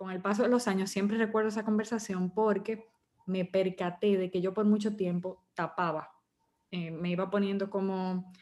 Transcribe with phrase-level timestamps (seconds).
[0.00, 2.88] con el paso de los años siempre recuerdo esa conversación porque
[3.26, 6.10] me percaté de que yo por mucho tiempo tapaba,
[6.70, 8.32] eh, me iba poniendo como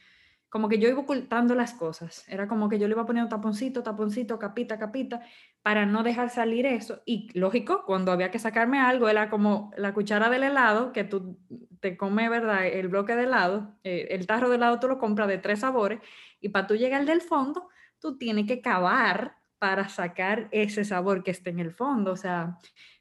[0.49, 2.27] como que yo iba ocultando las cosas.
[2.29, 5.21] Era como que yo le iba poniendo taponcito, taponcito, capita, capita,
[5.61, 7.03] para no dejar salir eso.
[7.05, 11.41] Y lógico, cuando había que sacarme algo, era como la cuchara del helado, que tú
[11.81, 12.69] te comes, ¿verdad?
[12.69, 15.99] El bloque de helado, eh, el tarro de helado tú lo compras de tres sabores,
[16.41, 17.69] y para tú llegar al del fondo,
[17.99, 22.13] tú tienes que cavar para sacar ese sabor que esté en el fondo.
[22.13, 22.59] O sea,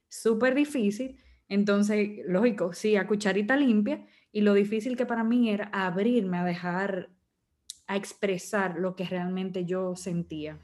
[0.07, 1.17] súper difícil.
[1.47, 4.05] Entonces, lógico, sí, a cucharita limpia.
[4.31, 7.09] Y lo difícil que para mí era abrirme a dejar
[7.87, 10.59] a expresar lo que realmente yo sentía.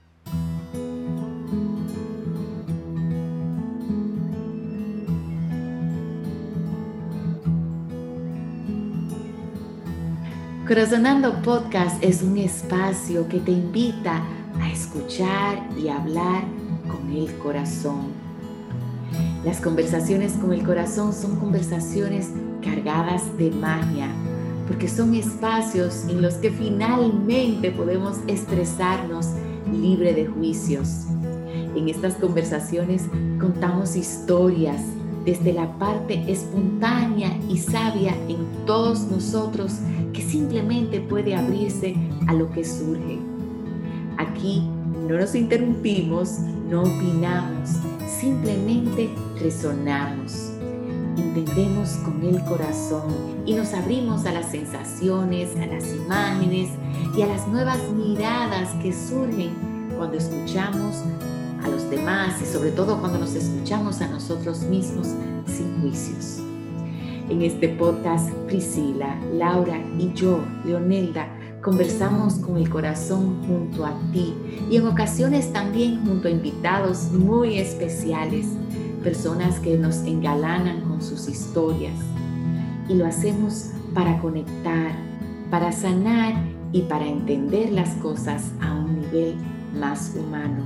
[10.67, 14.23] Corazonando Podcast es un espacio que te invita
[14.63, 16.43] a escuchar y hablar
[16.87, 18.13] con el corazón.
[19.43, 22.29] Las conversaciones con el corazón son conversaciones
[22.63, 24.07] cargadas de magia,
[24.67, 29.27] porque son espacios en los que finalmente podemos expresarnos
[29.69, 31.07] libre de juicios.
[31.75, 33.03] En estas conversaciones
[33.39, 34.81] contamos historias
[35.25, 39.73] desde la parte espontánea y sabia en todos nosotros
[40.13, 41.95] que simplemente puede abrirse
[42.27, 43.22] a lo que surge.
[44.27, 44.67] Aquí
[45.07, 47.69] no nos interrumpimos, no opinamos,
[48.19, 50.53] simplemente resonamos
[51.35, 53.11] entendemos con el corazón
[53.45, 56.69] y nos abrimos a las sensaciones, a las imágenes
[57.15, 59.51] y a las nuevas miradas que surgen
[59.97, 61.03] cuando escuchamos
[61.63, 65.07] a los demás y sobre todo cuando nos escuchamos a nosotros mismos
[65.47, 66.39] sin juicios.
[67.29, 71.27] En este podcast, Priscila, Laura y yo, Leonelda,
[71.63, 74.33] conversamos con el corazón junto a ti
[74.69, 78.45] y en ocasiones también junto a invitados muy especiales
[79.01, 81.93] personas que nos engalanan con sus historias.
[82.89, 84.91] Y lo hacemos para conectar,
[85.49, 86.35] para sanar
[86.73, 89.35] y para entender las cosas a un nivel
[89.79, 90.63] más humano.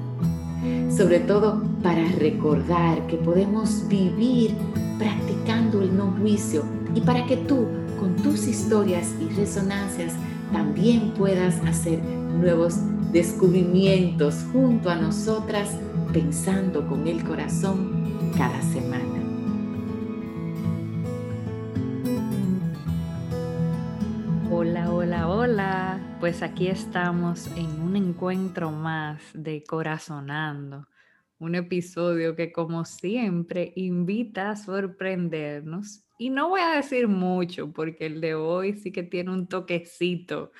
[0.89, 4.55] Sobre todo para recordar que podemos vivir
[4.97, 6.63] practicando el no juicio
[6.95, 7.67] y para que tú,
[7.99, 10.13] con tus historias y resonancias,
[10.51, 12.79] también puedas hacer nuevos
[13.11, 15.77] descubrimientos junto a nosotras,
[16.13, 19.17] pensando con el corazón cada semana.
[24.51, 26.17] Hola, hola, hola.
[26.19, 30.87] Pues aquí estamos en un encuentro más de Corazonando,
[31.37, 36.06] un episodio que como siempre invita a sorprendernos.
[36.17, 40.51] Y no voy a decir mucho porque el de hoy sí que tiene un toquecito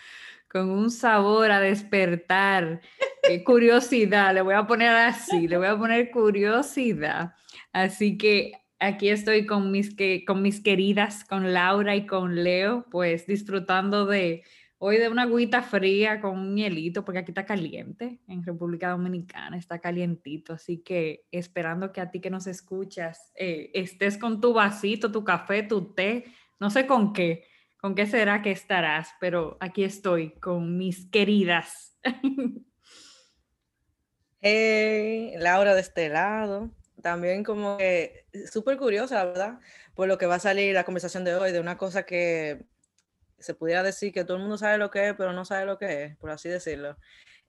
[0.48, 2.82] con un sabor a despertar,
[3.30, 7.34] eh, curiosidad, le voy a poner así, le voy a poner curiosidad.
[7.74, 12.86] Así que aquí estoy con mis, que, con mis queridas, con Laura y con Leo,
[12.90, 14.44] pues disfrutando de
[14.80, 19.58] hoy de una agüita fría con un hielito, porque aquí está caliente, en República Dominicana
[19.58, 24.54] está calientito, así que esperando que a ti que nos escuchas eh, estés con tu
[24.54, 26.26] vasito, tu café, tu té,
[26.60, 27.44] no sé con qué,
[27.80, 31.98] con qué será que estarás, pero aquí estoy con mis queridas.
[34.42, 36.72] Hey, Laura de este lado
[37.02, 39.60] también como que súper curiosa, ¿verdad?
[39.94, 42.66] Por lo que va a salir la conversación de hoy, de una cosa que
[43.40, 45.78] se pudiera decir que todo el mundo sabe lo que es, pero no sabe lo
[45.78, 46.98] que es, por así decirlo.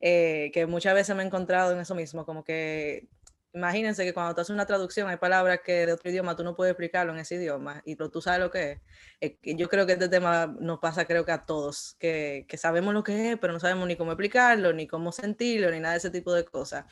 [0.01, 3.09] Eh, que muchas veces me he encontrado en eso mismo, como que
[3.53, 6.55] imagínense que cuando tú haces una traducción hay palabras que de otro idioma tú no
[6.55, 8.81] puedes explicarlo en ese idioma, y pero tú sabes lo que
[9.21, 9.33] es.
[9.43, 13.03] Yo creo que este tema nos pasa creo que a todos, que, que sabemos lo
[13.03, 16.11] que es, pero no sabemos ni cómo explicarlo, ni cómo sentirlo, ni nada de ese
[16.11, 16.85] tipo de cosas.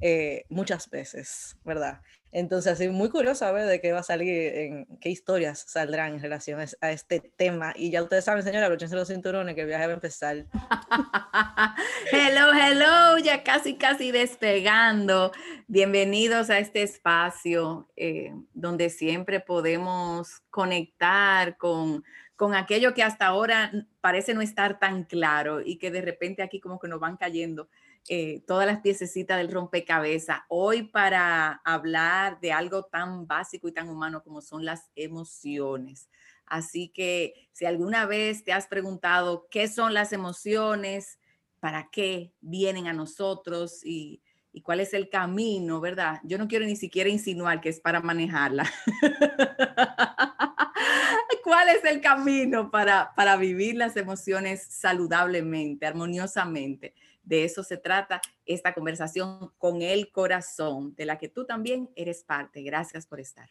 [0.00, 2.00] Eh, muchas veces, ¿verdad?
[2.34, 6.20] Entonces, así muy curiosa ver de qué va a salir, en qué historias saldrán en
[6.20, 7.72] relación a este tema.
[7.76, 10.44] Y ya ustedes saben, señora, abrochense los cinturones que el viaje va a empezar.
[12.10, 15.30] hello, hello, ya casi, casi despegando.
[15.68, 22.02] Bienvenidos a este espacio eh, donde siempre podemos conectar con,
[22.34, 23.70] con aquello que hasta ahora
[24.00, 27.68] parece no estar tan claro y que de repente aquí como que nos van cayendo
[28.08, 30.40] eh, todas las piececitas del rompecabezas.
[30.48, 36.08] Hoy para hablar de algo tan básico y tan humano como son las emociones.
[36.46, 41.18] Así que si alguna vez te has preguntado qué son las emociones,
[41.64, 44.20] para qué vienen a nosotros y,
[44.62, 46.20] cuál es el camino, ¿verdad?
[46.22, 48.70] Yo no quiero ni siquiera insinuar que es para manejarla.
[51.42, 56.94] ¿Cuál es el camino para, para vivir las emociones saludablemente, armoniosamente?
[57.24, 62.22] De eso se trata esta conversación con el corazón, de la que tú también eres
[62.22, 62.62] parte.
[62.62, 63.50] Gracias por estar.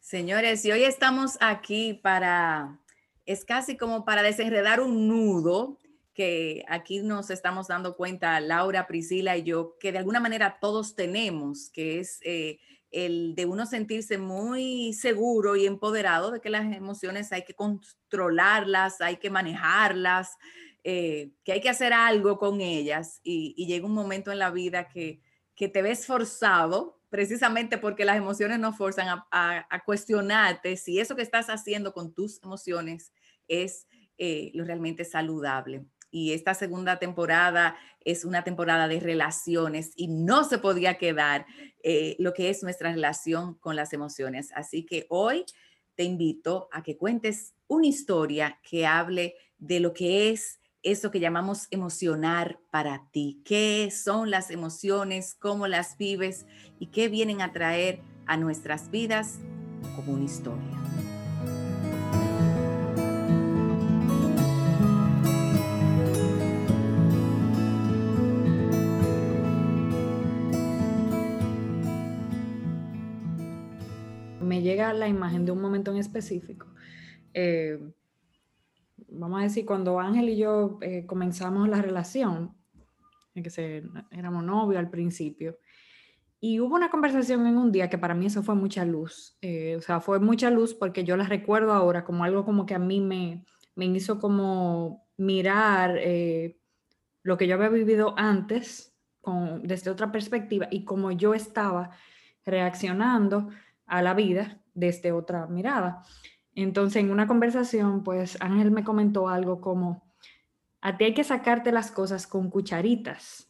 [0.00, 2.80] Señores, y hoy estamos aquí para,
[3.26, 5.76] es casi como para desenredar un nudo
[6.14, 10.96] que aquí nos estamos dando cuenta, Laura, Priscila y yo, que de alguna manera todos
[10.96, 12.58] tenemos, que es eh,
[12.90, 19.00] el de uno sentirse muy seguro y empoderado de que las emociones hay que controlarlas,
[19.00, 20.36] hay que manejarlas,
[20.84, 24.88] eh, que hay que hacer algo con ellas y, llega un momento en la vida
[24.88, 25.20] que,
[25.56, 31.48] te ves forzado, precisamente porque las emociones nos forzan a, cuestionarte si eso que estás
[31.48, 33.12] haciendo con tus emociones
[33.48, 33.88] es
[34.18, 40.44] eh, lo realmente saludable y esta segunda temporada es una temporada de relaciones y no
[40.44, 41.46] se podía quedar
[41.82, 44.50] eh, lo que es nuestra relación con las emociones.
[44.54, 45.44] Así que hoy
[45.94, 51.20] te invito a que cuentes una historia que hable de lo que es eso que
[51.20, 53.42] llamamos emocionar para ti.
[53.44, 55.36] ¿Qué son las emociones?
[55.38, 56.46] ¿Cómo las vives?
[56.78, 59.38] ¿Y qué vienen a traer a nuestras vidas
[59.96, 60.78] como una historia?
[74.62, 76.66] llega la imagen de un momento en específico.
[77.34, 77.78] Eh,
[79.08, 82.54] vamos a decir, cuando Ángel y yo eh, comenzamos la relación,
[83.34, 85.58] en que se, éramos novios al principio,
[86.40, 89.36] y hubo una conversación en un día que para mí eso fue mucha luz.
[89.42, 92.74] Eh, o sea, fue mucha luz porque yo la recuerdo ahora como algo como que
[92.74, 93.44] a mí me,
[93.74, 95.98] me hizo como mirar
[97.24, 98.94] lo que yo había vivido antes
[99.62, 101.90] desde otra perspectiva y como yo estaba
[102.44, 103.48] reaccionando
[103.86, 106.02] a la vida desde otra mirada.
[106.62, 110.02] Entonces, en una conversación, pues Ángel me comentó algo como,
[110.80, 113.46] a ti hay que sacarte las cosas con cucharitas.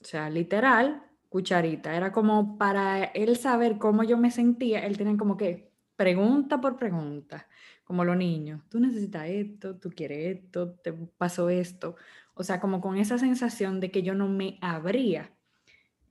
[0.00, 1.96] O sea, literal, cucharita.
[1.96, 6.76] Era como para él saber cómo yo me sentía, él tenía como que pregunta por
[6.76, 7.48] pregunta,
[7.82, 11.96] como los niños, tú necesitas esto, tú quieres esto, te pasó esto.
[12.34, 15.32] O sea, como con esa sensación de que yo no me abría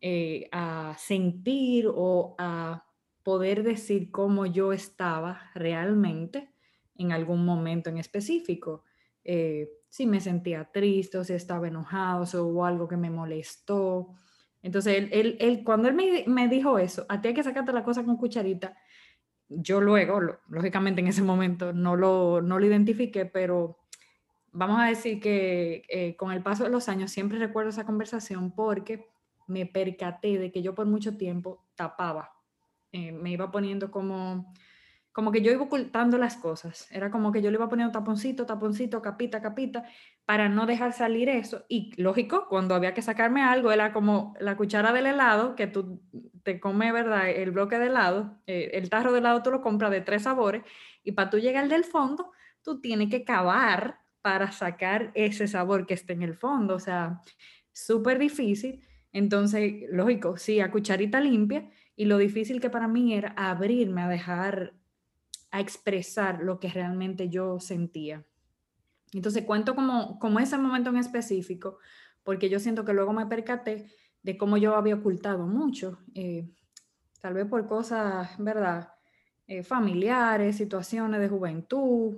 [0.02, 2.91] eh, a sentir o a
[3.24, 6.52] poder decir cómo yo estaba realmente
[6.96, 8.84] en algún momento en específico.
[9.24, 14.14] Eh, si me sentía triste o si estaba enojado, o algo que me molestó.
[14.62, 17.84] Entonces, él, él, cuando él me, me, dijo eso, a ti hay que sacarte la
[17.84, 18.78] cosa con cucharita,
[19.50, 23.80] yo luego, lógicamente en ese momento no lo, no lo identifiqué, pero
[24.52, 28.52] vamos a decir que eh, con el paso de los años siempre recuerdo esa conversación
[28.56, 29.10] porque
[29.48, 32.32] me percaté de que yo por mucho tiempo tapaba,
[32.92, 34.54] eh, me iba poniendo como,
[35.12, 38.46] como que yo iba ocultando las cosas, era como que yo le iba poniendo taponcito,
[38.46, 39.86] taponcito, capita, capita,
[40.26, 41.66] para no dejar salir eso.
[41.68, 46.02] Y lógico, cuando había que sacarme algo, era como la cuchara del helado, que tú
[46.44, 47.30] te comes, ¿verdad?
[47.30, 50.64] El bloque de helado, eh, el tarro de helado tú lo compras de tres sabores,
[51.04, 55.96] y para tú llegar del fondo, tú tienes que cavar para sacar ese sabor que
[55.96, 57.22] esté en el fondo, o sea,
[57.74, 58.84] súper difícil.
[59.12, 61.70] Entonces, lógico, sí, a cucharita limpia
[62.02, 64.74] y lo difícil que para mí era abrirme a dejar,
[65.52, 68.26] a expresar lo que realmente yo sentía.
[69.14, 71.78] Entonces, cuento como, como ese momento en específico,
[72.24, 73.92] porque yo siento que luego me percaté
[74.24, 76.50] de cómo yo había ocultado mucho, eh,
[77.22, 78.96] tal vez por cosas, ¿verdad?
[79.46, 82.16] Eh, familiares, situaciones de juventud,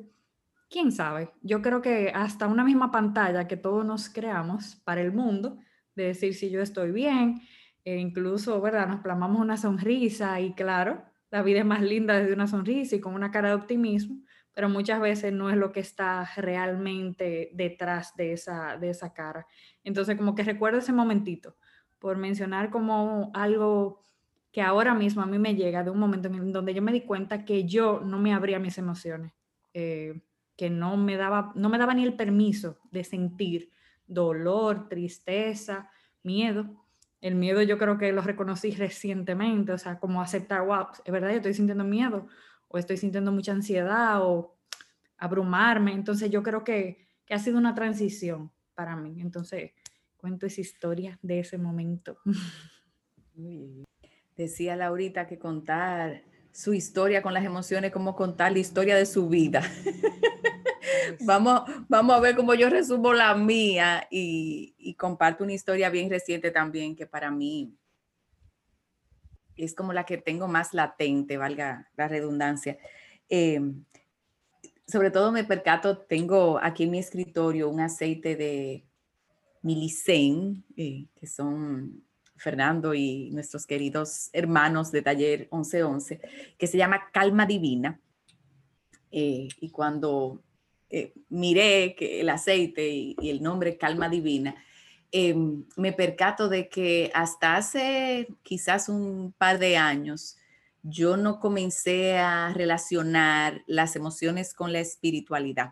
[0.70, 1.34] quién sabe.
[1.42, 5.58] Yo creo que hasta una misma pantalla que todos nos creamos para el mundo,
[5.94, 7.42] de decir si yo estoy bien,
[7.86, 8.88] e incluso, ¿verdad?
[8.88, 13.00] Nos plamamos una sonrisa y claro, la vida es más linda desde una sonrisa y
[13.00, 14.18] con una cara de optimismo,
[14.54, 19.48] pero muchas veces no es lo que está realmente detrás de esa, de esa cara.
[19.84, 21.58] Entonces, como que recuerdo ese momentito,
[22.00, 24.04] por mencionar como algo
[24.52, 27.02] que ahora mismo a mí me llega de un momento en donde yo me di
[27.02, 29.34] cuenta que yo no me abría mis emociones,
[29.74, 30.22] eh,
[30.56, 33.72] que no me, daba, no me daba ni el permiso de sentir
[34.06, 35.90] dolor, tristeza,
[36.22, 36.83] miedo.
[37.24, 41.30] El miedo yo creo que lo reconocí recientemente, o sea, como aceptar, wow, es verdad,
[41.30, 42.28] yo estoy sintiendo miedo
[42.68, 44.58] o estoy sintiendo mucha ansiedad o
[45.18, 45.94] abrumarme.
[45.94, 49.22] Entonces yo creo que, que ha sido una transición para mí.
[49.22, 49.72] Entonces
[50.18, 52.18] cuento esa historia de ese momento.
[54.36, 59.30] Decía Laurita que contar su historia con las emociones como contar la historia de su
[59.30, 59.62] vida.
[61.22, 66.52] vamos, vamos a ver cómo yo resumo la mía y, comparto una historia bien reciente
[66.52, 67.76] también que para mí
[69.56, 72.78] es como la que tengo más latente, valga la redundancia.
[73.30, 73.60] Eh,
[74.88, 78.86] sobre todo me percato, tengo aquí en mi escritorio un aceite de
[79.62, 82.04] Milicen, eh, que son
[82.36, 86.20] Fernando y nuestros queridos hermanos de taller 1111,
[86.58, 88.00] que se llama Calma Divina.
[89.12, 90.44] Eh, y cuando
[90.96, 94.56] eh, miré que el aceite y, el nombre Calma Divina,
[95.12, 100.38] em, me percato de que hasta hace quizás un par de años,
[100.84, 105.72] yo no comencé a relacionar las emociones con la espiritualidad.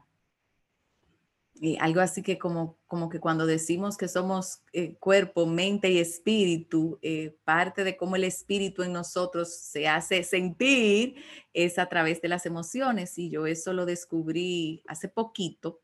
[1.63, 5.99] Eh, algo así que como, como que cuando decimos que somos eh, cuerpo, mente y
[5.99, 12.19] espíritu, eh, parte de cómo el espíritu en nosotros se hace sentir es a través
[12.19, 13.15] de las emociones.
[13.19, 15.81] Y yo eso lo descubrí hace poquito.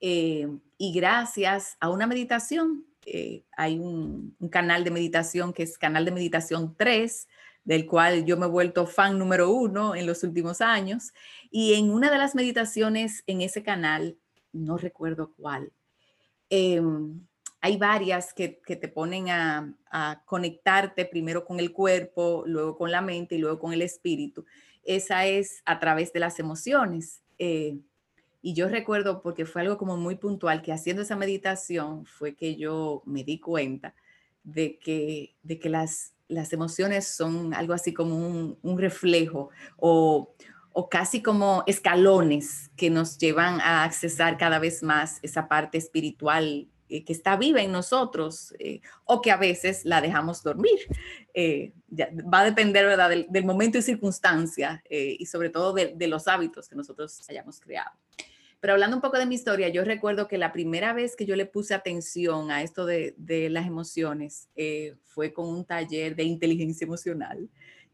[0.00, 2.86] y gracias a una meditación,
[3.56, 7.28] hay un, un, canal de meditación que es Canal de Meditación 3,
[7.64, 11.12] del cual yo me he vuelto fan número uno en los últimos años.
[11.50, 14.16] Y en una de las meditaciones en ese canal,
[14.52, 15.72] no recuerdo cuál,
[16.48, 17.20] em,
[17.60, 19.76] hay varias que, te ponen a,
[20.24, 24.46] conectarte primero con el cuerpo, luego con la mente y luego con el espíritu.
[24.82, 27.22] Esa es a través de las emociones.
[27.38, 27.78] Eh,
[28.42, 32.56] y yo recuerdo, porque fue algo como muy puntual, que haciendo esa meditación fue que
[32.56, 33.94] yo me di cuenta
[34.42, 38.16] de que, de que las, las emociones son algo así como
[38.62, 40.32] un, reflejo o,
[40.90, 47.04] casi como escalones que nos llevan a accesar cada vez más esa parte espiritual eh,
[47.04, 50.78] que está viva en nosotros eh, o que a veces la dejamos dormir.
[51.34, 53.10] Eh, va a depender ¿verdad?
[53.10, 57.90] Del, momento y circunstancia y sobre todo de los hábitos que nosotros hayamos creado.
[58.60, 61.34] Pero hablando un poco de mi historia, yo recuerdo que la primera vez que yo
[61.34, 63.14] le puse atención a esto de,
[63.50, 67.48] las emociones eh, fue con un taller de inteligencia emocional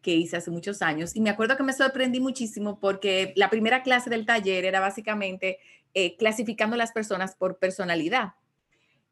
[0.07, 1.17] que hice hace muchos años.
[1.17, 5.59] Y me acuerdo que me sorprendí muchísimo porque la primera clase del taller era básicamente
[5.95, 8.35] eh, clasificando las personas por personalidad.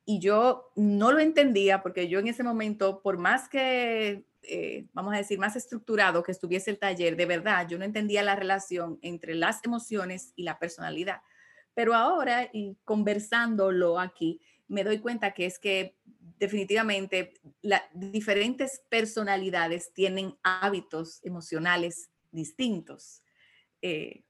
[0.05, 5.15] Y yo no lo entendía porque yo en ese momento, por más que, eh, vamos
[5.15, 9.01] a decir, más estructurado que estuviese el taller, de verdad, yo no entendía la relación
[9.03, 11.23] entre las emociones y la personalidad.
[11.75, 15.97] Pero ahora, y conversándolo aquí, me doy cuenta que es que
[16.39, 23.23] definitivamente las diferentes personalidades tienen hábitos emocionales distintos.
[23.83, 24.25] Eh,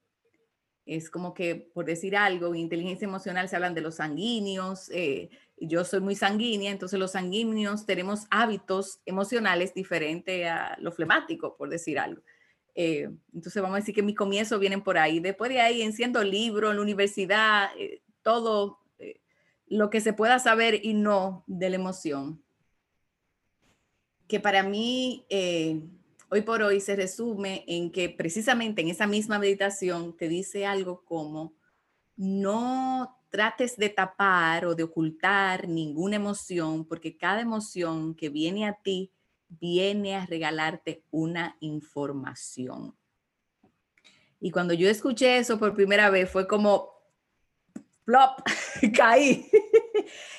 [0.87, 4.91] es como que, por decir algo, en inteligencia emocional se hablan de los sanguíneos.
[4.91, 11.57] Eh, yo soy muy sanguínea, entonces los sanguíneos tenemos hábitos emocionales diferentes a lo flemático,
[11.57, 12.23] por decir algo.
[12.75, 15.21] Eh, entonces vamos a decir que mis comienzos vienen por ahí.
[15.21, 17.71] Después de ahí, enciendo libros en la universidad,
[18.23, 18.84] todo
[19.75, 22.41] lo que se pueda saber y no de la emoción.
[24.29, 25.27] Que para mí,
[26.31, 31.05] hoy por hoy se resume en que precisamente en esa misma meditación te dice algo
[31.05, 31.55] como,
[32.17, 38.75] no trates de tapar o de ocultar ninguna emoción, porque cada emoción que viene a
[38.75, 39.11] ti
[39.49, 42.95] viene a regalarte una información.
[44.39, 46.94] Y cuando yo escuché eso por primera vez fue como,
[48.05, 48.41] flop,
[48.97, 49.51] caí.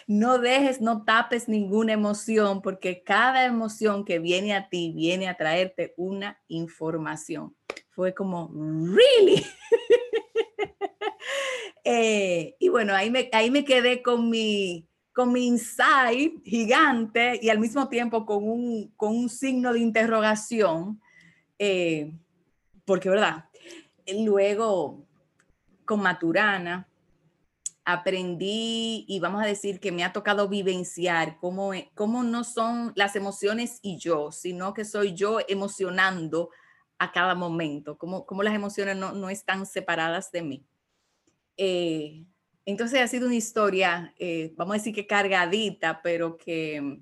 [0.08, 5.38] no dejes, no tapes ninguna emoción, porque cada emoción que viene a ti viene a
[5.38, 7.56] traerte una información.
[7.90, 9.46] Fue como, really.
[11.88, 17.50] Eh, y bueno, ahí me, ahí me quedé con mi, con mi insight gigante y
[17.50, 21.00] al mismo tiempo con un, con un signo de interrogación,
[21.60, 22.12] eh,
[22.86, 23.46] porque, ¿verdad?
[24.08, 25.06] Luego,
[25.86, 26.90] con Maturana,
[27.86, 33.15] aprendí y vamos a decir que me ha tocado vivenciar cómo, cómo no son las
[33.15, 36.50] emociones y yo, sino que soy yo emocionando
[36.98, 40.65] a cada momento, cómo, cómo las emociones no, no, están separadas de mí.
[41.58, 42.25] Eh,
[42.65, 47.00] entonces ha sido una historia, eh, vamos a decir que cargadita, pero que,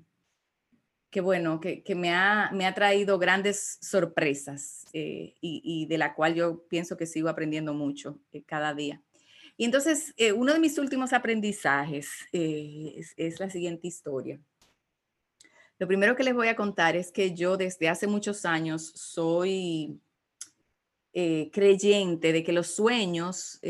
[1.10, 6.34] que bueno, que, me, ha, me, ha, traído grandes sorpresas eh, y, de la cual
[6.34, 9.00] yo pienso que sigo aprendiendo mucho eh, cada día.
[9.56, 14.40] Y entonces, uno de mis últimos aprendizajes es, es, la siguiente historia.
[15.78, 20.00] Lo primero que les voy a contar es que yo desde hace muchos años soy
[21.12, 23.60] creyente de que los sueños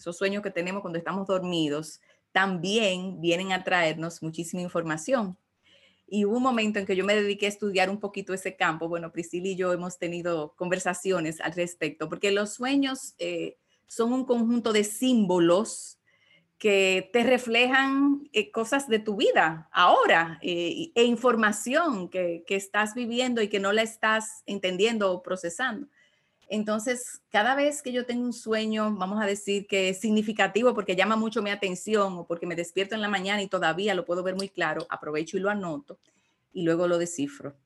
[0.00, 2.00] esos sueños que tenemos cuando estamos dormidos,
[2.32, 5.36] también vienen a traernos muchísima información.
[6.06, 8.88] Y hubo un momento en que yo me dediqué a estudiar un poquito ese campo.
[8.88, 13.58] Bueno, Priscila y yo hemos tenido conversaciones al respecto, porque los sueños eh,
[13.90, 15.98] son un conjunto de símbolos
[16.58, 22.94] que te reflejan eh, cosas de tu vida ahora eh, e información que, que, estás
[22.94, 25.88] viviendo y que no la estás entendiendo o procesando.
[26.48, 30.94] Entonces, cada vez que yo tengo un sueño, vamos a decir que es significativo porque
[30.94, 34.22] llama mucho mi atención o porque me despierto en la mañana y todavía lo puedo
[34.22, 35.98] ver muy claro, aprovecho y lo anoto
[36.52, 37.56] y luego lo descifro.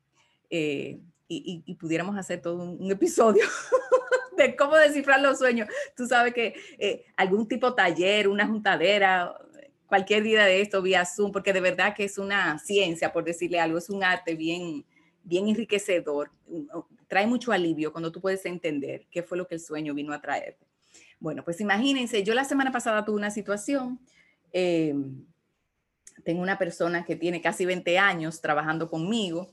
[0.48, 3.44] Eh, y, pudiéramos hacer todo un, episodio
[4.36, 5.68] de cómo descifrar los sueños.
[5.96, 9.34] Tú sabes que eh, algún tipo taller, una juntadera,
[9.86, 13.60] cualquier día de esto vía Zoom, porque de verdad que es una ciencia, por decirle
[13.60, 14.84] algo, es un arte bien,
[15.22, 16.30] bien enriquecedor
[17.14, 20.20] trae mucho alivio cuando tú puedes entender qué fue lo que el sueño vino a
[20.20, 20.58] traer.
[21.20, 24.00] Bueno, pues imagínense, yo la semana pasada tuve una situación,
[24.52, 25.24] em,
[26.24, 29.52] tengo una persona que tiene casi 20 años trabajando conmigo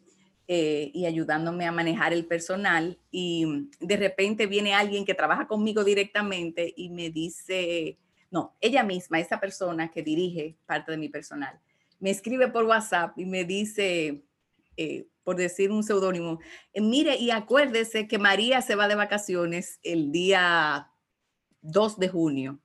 [0.54, 5.86] eh, y ayudándome a manejar el personal y de repente viene alguien que trabaja conmigo
[5.86, 7.98] directamente y me dice,
[8.30, 11.58] no, ella misma, esa persona que dirige parte de mi personal,
[12.02, 14.26] me escribe por WhatsApp y me dice,
[14.76, 16.42] eh, por decir un seudónimo,
[16.76, 20.92] mire y acuérdese que María se va de vacaciones el día
[21.62, 22.60] 2 de junio.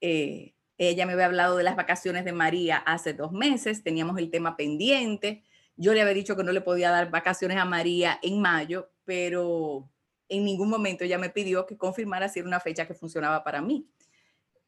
[0.00, 4.30] Eh, ella me había hablado de las vacaciones de María hace dos meses, teníamos el
[4.30, 5.42] tema pendiente.
[5.78, 9.88] Yo le había dicho que no le podía dar vacaciones a María en mayo, pero
[10.28, 13.62] en ningún momento ella me pidió que confirmara si era una fecha que funcionaba para
[13.62, 13.88] mí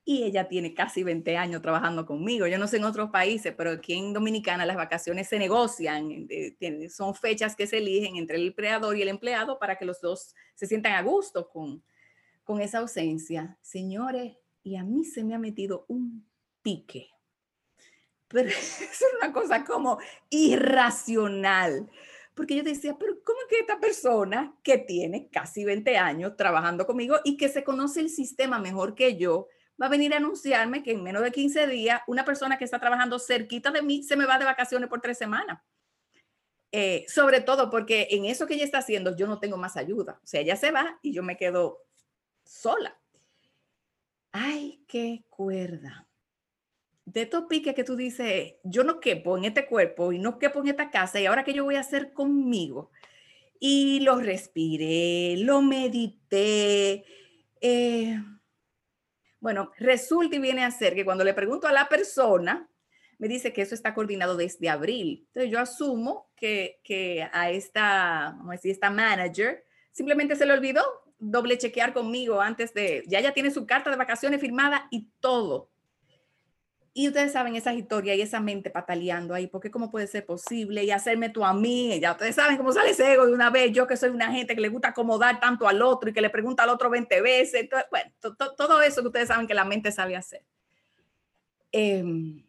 [0.05, 2.47] y ella tiene casi 20 años trabajando conmigo.
[2.47, 6.89] Yo no sé en otros países, pero aquí en Dominicana las vacaciones se negocian, eh,
[6.89, 10.35] son fechas que se eligen entre el empleador y el empleado para que los dos
[10.55, 11.83] se sientan a gusto con,
[12.45, 13.59] con esa ausencia.
[13.61, 16.27] Señores, y a mí se me ha metido un
[16.63, 17.11] pique.
[18.31, 19.99] Pero es una cosa como
[20.31, 21.91] irracional.
[22.35, 27.17] Porque yo decía, pero ¿cómo que esta persona que tiene casi 20 años trabajando conmigo
[27.25, 29.49] y que se conoce el sistema mejor que yo,
[29.81, 32.79] va a venir a anunciarme que en menos de 15 días una persona que está
[32.79, 35.61] trabajando cerquita de mí se me va de vacaciones por tres semanas.
[36.73, 40.21] Eh, sobre todo porque en eso que ella está haciendo yo no tengo más ayuda.
[40.23, 41.85] O sea, ella se va y yo me quedo
[42.45, 42.99] sola.
[44.33, 46.10] Ay, qué cuerda.
[47.05, 50.61] De estos piques que tú dices, yo no quepo en este cuerpo y no quepo
[50.61, 52.91] en esta casa y ahora qué yo voy a hacer conmigo.
[53.59, 57.05] Y lo respiré, lo medité.
[57.61, 58.17] Eh,
[59.41, 62.71] bueno, resulta y viene a ser que cuando le pregunto a la persona,
[63.19, 65.25] me dice que eso está coordinado desde abril.
[65.27, 70.53] Entonces yo asumo que, que a esta, vamos a decir, esta manager simplemente se le
[70.53, 70.83] olvidó
[71.21, 75.70] doble chequear conmigo antes de, ya ya tiene su carta de vacaciones firmada y todo.
[76.93, 80.83] Y ustedes saben esas historias y esa mente pataleando ahí, porque cómo puede ser posible
[80.83, 83.71] y hacerme tú a mí, ya ustedes saben cómo sale ese ego de una vez,
[83.73, 86.31] yo que soy una gente que le gusta acomodar tanto al otro y que le
[86.31, 88.11] pregunta al otro 20 veces, bueno,
[88.57, 90.45] todo eso que ustedes saben que la mente sabe hacer.
[91.71, 92.43] Em,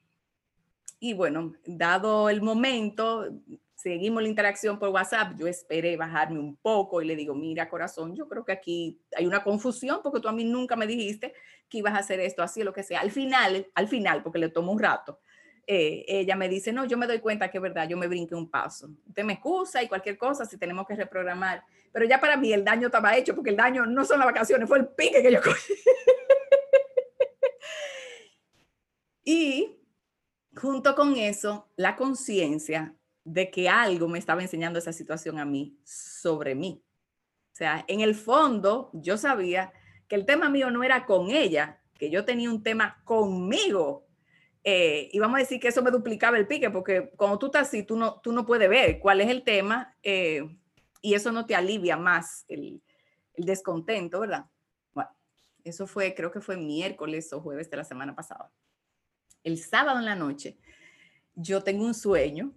[0.99, 3.27] y bueno, dado el momento,
[3.82, 8.15] seguimos la interacción por WhatsApp, yo esperé bajarme un poco y le digo, mira corazón,
[8.15, 11.34] yo creo que aquí hay una confusión porque tú a mí nunca me dijiste
[11.67, 13.02] que ibas a hacer esto, así, lo que sea.
[13.02, 15.20] Al final, al final, porque le tomo un rato,
[15.65, 18.36] eh, ella me dice, no, yo me doy cuenta que es verdad, yo me brinqué
[18.36, 18.89] un paso.
[19.08, 21.63] Usted me excusa y cualquier cosa si tenemos que reprogramar.
[21.91, 24.67] Pero ya para mí el daño estaba hecho porque el daño no son las vacaciones,
[24.67, 25.74] fue el pique que yo cogí.
[29.24, 29.78] y
[30.56, 35.77] junto con eso, la conciencia de que algo me estaba enseñando esa situación a mí
[35.84, 36.84] sobre mí.
[37.53, 39.73] O sea, en el fondo yo sabía
[40.07, 44.07] que el tema mío no era con ella, que yo tenía un tema conmigo.
[44.63, 47.67] Eh, y vamos a decir que eso me duplicaba el pique, porque cuando tú estás
[47.67, 50.57] así, tú no, tú no puedes ver cuál es el tema eh,
[51.01, 52.81] y eso no te alivia más el,
[53.34, 54.45] el descontento, ¿verdad?
[54.93, 55.10] Bueno,
[55.63, 58.51] eso fue, creo que fue miércoles o jueves de la semana pasada.
[59.43, 60.57] El sábado en la noche,
[61.36, 62.53] yo tengo un sueño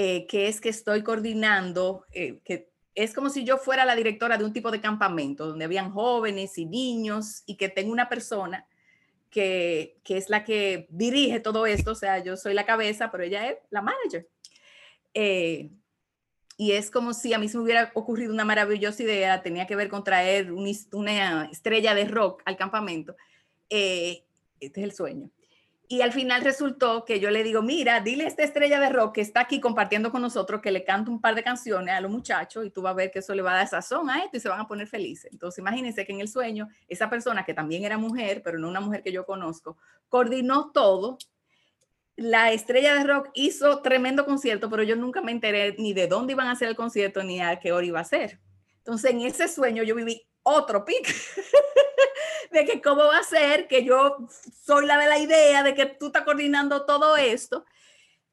[0.00, 4.38] eh, que es que estoy coordinando, eh, que es como si yo fuera la directora
[4.38, 8.64] de un tipo de campamento donde habían jóvenes y niños y que tengo una persona
[9.28, 13.24] que, que es la que dirige todo esto, o sea, yo soy la cabeza, pero
[13.24, 14.28] ella es la manager.
[15.14, 15.68] Eh,
[16.56, 19.74] y es como si a mí se me hubiera ocurrido una maravillosa idea, tenía que
[19.74, 23.16] ver con traer una estrella de rock al campamento.
[23.68, 24.22] este
[24.60, 25.28] es el sueño.
[25.90, 29.14] Y al final resultó que yo le digo, mira, dile a esta estrella de rock
[29.14, 32.10] que está aquí compartiendo con nosotros que le canto un par de canciones a los
[32.10, 34.36] muchachos y tú vas a ver que eso le va a dar sazón a esto
[34.36, 35.32] y se van a poner felices.
[35.32, 38.80] Entonces imagínense que en el sueño, esa persona que también era mujer, pero no una
[38.80, 39.78] mujer que yo conozco,
[40.10, 41.16] coordinó todo.
[42.16, 46.34] La estrella de rock hizo tremendo concierto, pero yo nunca me enteré ni de dónde
[46.34, 48.38] iban a hacer el concierto ni a qué hora iba a ser.
[48.76, 51.06] Entonces en ese sueño yo viví otro pic
[52.52, 54.16] de que cómo va a ser que yo
[54.64, 57.64] soy la de la idea de que tú estás coordinando todo esto.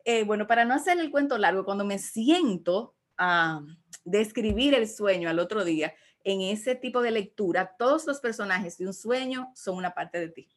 [0.04, 3.62] Eh, bueno, para no hacer el cuento largo, cuando me siento a
[4.04, 8.88] describir el sueño al otro día, en ese tipo de lectura, todos los personajes de
[8.88, 10.50] un sueño son una parte de ti.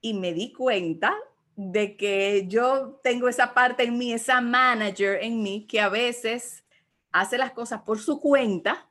[0.00, 1.16] Y me di cuenta
[1.56, 6.64] de que yo tengo esa parte en mí, esa manager en mí, que a veces
[7.12, 8.88] hace las cosas por su cuenta,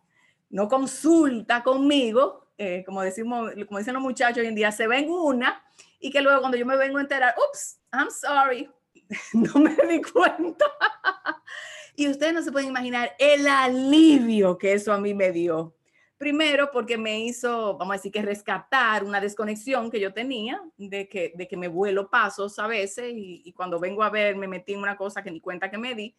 [0.53, 5.09] no consulta conmigo, eh, como, decimos, como dicen los muchachos hoy en día, se ven
[5.09, 5.65] una
[5.99, 8.69] y que luego cuando yo me vengo a enterar, ups, I'm sorry,
[9.33, 10.65] no me di cuenta.
[11.95, 15.75] y ustedes no se pueden imaginar el alivio que eso a mí me dio.
[16.19, 21.09] Primero, porque me hizo, vamos a decir que rescatar una desconexión que yo tenía de
[21.09, 24.73] que, de que me vuelo pasos a veces y, cuando vengo a ver me metí
[24.73, 26.15] en una cosa que ni cuenta que me di,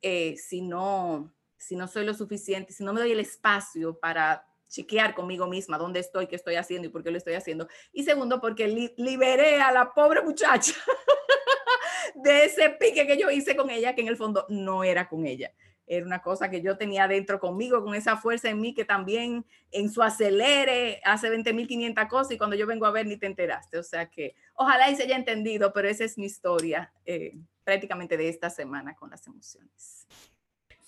[0.00, 1.33] eh, si, no,
[1.64, 5.78] si no soy lo suficiente, si no me doy el espacio para chequear conmigo misma
[5.78, 7.68] dónde estoy, qué estoy haciendo y por qué lo estoy haciendo.
[7.92, 10.74] Y segundo, porque liberé a la pobre muchacha
[12.14, 15.26] de ese pique que yo hice con ella, que en el fondo no era con
[15.26, 15.52] ella.
[15.86, 19.44] Era una cosa que yo tenía dentro conmigo, con esa fuerza en mí que también
[19.70, 23.78] en su acelere hace 20.500 cosas y cuando yo vengo a ver ni te enteraste.
[23.78, 28.16] O sea que ojalá y se haya entendido, pero esa es mi historia eh, prácticamente
[28.16, 30.06] de esta semana con las emociones.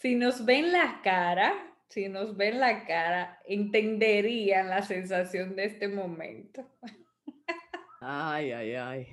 [0.06, 1.52] Si nos ven la cara,
[1.88, 6.64] si nos ven la cara, entenderían la sensación de este momento.
[8.00, 9.08] Ay, ay, ay.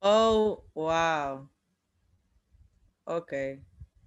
[0.00, 1.48] Oh, wow.
[3.04, 3.32] Ok.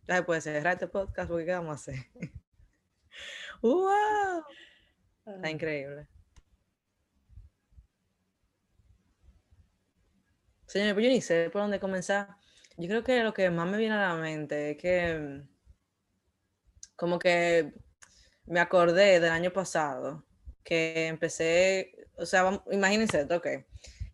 [0.08, 1.96] Ya se puede cerrar este podcast porque ¿qué vamos a hacer?
[3.64, 4.44] ¡Wow!
[5.26, 5.50] Está ah.
[5.50, 6.08] increíble.
[10.68, 12.38] Señor, pues yo ni sé por dónde comenzar.
[12.78, 15.50] Yo creo que lo que más me viene a la mente es que
[17.00, 17.74] como que
[18.46, 20.26] me acordé del año pasado
[20.64, 23.48] que empecé, o sea, imagínense, ok,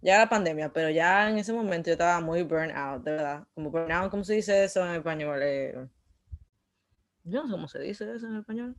[0.02, 3.48] ya la pandemia, pero ya en ese momento yo estaba muy burnout, de verdad.
[3.56, 5.40] Como burnout, ¿cómo se dice eso en español?
[5.42, 5.74] Eh,
[7.24, 8.76] yo no sé cómo se dice eso en español.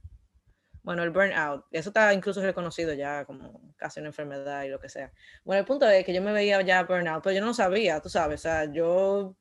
[0.84, 4.88] Bueno, el burnout, eso está incluso reconocido ya como casi una enfermedad y lo que
[4.88, 5.12] sea.
[5.44, 8.08] Bueno, el punto es que yo me veía ya burnout, pero yo no sabía, tú
[8.08, 9.36] sabes, o sea, yo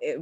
[0.00, 0.18] eh,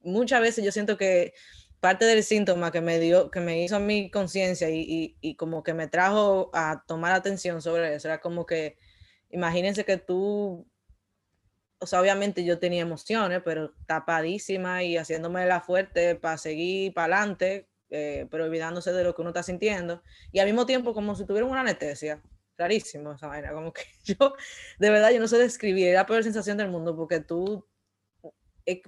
[0.00, 1.34] muchas veces yo siento que
[1.82, 5.64] parte del síntoma que me dio, que me hizo a mi conciencia y, y, como
[5.64, 8.78] que me trajo a tomar atención sobre eso, era como que
[9.30, 10.64] imagínense que tú,
[11.80, 17.16] o sea, obviamente yo tenía emociones, pero tapadísima y haciéndome la fuerte para seguir para
[17.16, 20.02] adelante, eh, pero olvidándose de lo que uno está sintiendo.
[20.30, 22.22] Y al mismo tiempo como si tuviera una anestesia.
[22.56, 24.34] Rarísimo esa vaina, como que yo,
[24.78, 27.66] de verdad, yo no sé describir, era la peor sensación del mundo porque tú,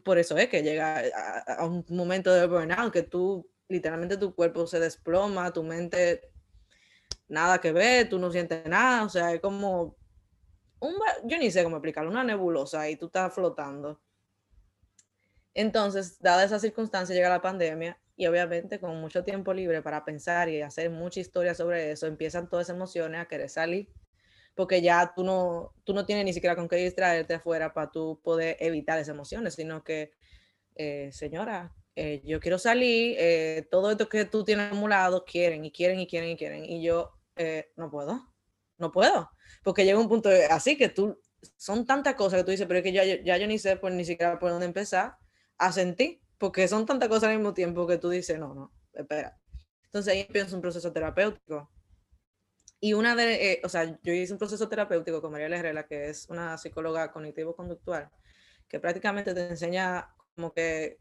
[0.04, 4.34] por eso es que llega a, a un momento de burnout, que tú, literalmente tu
[4.34, 6.30] cuerpo se desploma, tu mente
[7.28, 9.96] nada que ver, tú no sientes nada, o sea, es como
[11.24, 14.00] yo ni sé cómo explicarlo, una nebulosa y tú estás flotando.
[15.54, 20.48] Entonces, dada esa circunstancia, llega la pandemia y obviamente con mucho tiempo libre para pensar
[20.48, 23.88] y hacer mucha historia sobre eso, empiezan todas esas emociones a querer salir,
[24.54, 28.20] porque ya tú no, tú no tienes ni siquiera con qué distraerte afuera para tú
[28.22, 30.12] poder evitar esas emociones, sino que,
[30.76, 35.72] eh, señora, eh, yo quiero salir, eh, todo esto que tú tienes acumulado, quieren y
[35.72, 37.12] quieren y quieren y quieren, y yo
[37.76, 38.32] no puedo,
[38.78, 39.30] no puedo
[39.64, 41.18] porque llega un punto así que tú,
[41.56, 43.92] son tantas cosas que tú dices, pero es que ya, ya yo ni sé pues,
[43.94, 45.16] ni siquiera por dónde empezar
[45.58, 49.38] a sentir, porque son tantas cosas al mismo tiempo que tú dices, no, no, espera.
[49.84, 51.70] Entonces ahí empieza un proceso terapéutico.
[52.84, 56.10] Y una de, eh, o sea, yo hice un proceso terapéutico con María Herrera, que
[56.10, 58.10] es una psicóloga cognitivo-conductual,
[58.68, 61.00] que prácticamente te enseña como que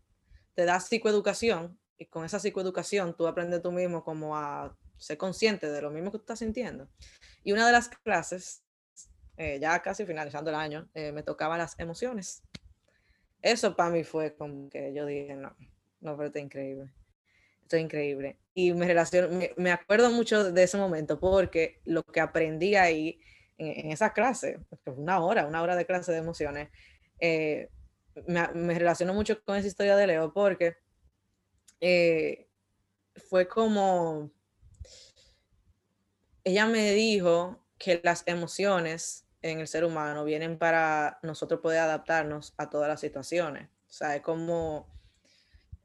[0.54, 5.70] te da psicoeducación y con esa psicoeducación tú aprendes tú mismo como a ser consciente
[5.70, 6.88] de lo mismo que tú estás sintiendo.
[7.44, 8.64] Y una de las clases,
[9.36, 12.44] eh, ya casi finalizando el año, eh, me tocaba las emociones.
[13.42, 15.54] Eso para mí fue como que yo dije, no,
[16.00, 16.94] no, pero está increíble.
[17.64, 18.38] Esto es increíble.
[18.54, 23.20] Y me, relaciono, me, acuerdo mucho de ese momento porque lo que aprendí ahí
[23.58, 26.70] en, esa clase, una hora, una hora de clase de emociones,
[27.20, 27.70] eh,
[28.28, 30.78] me, me, relaciono mucho con esa historia de Leo porque
[33.16, 34.32] fue como
[36.44, 42.54] ella me dijo que las emociones en el ser humano vienen para nosotros poder adaptarnos
[42.58, 43.70] a todas las situaciones.
[43.90, 44.88] O sea, es como,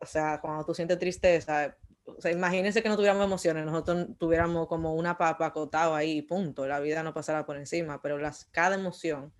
[0.00, 4.94] o sea, cuando tú sientes tristeza, o imagínense que no tuviéramos emociones, nosotros tuviéramos como
[4.94, 9.32] una papa acotada ahí, punto, la vida no pasará por encima, pero las, cada emoción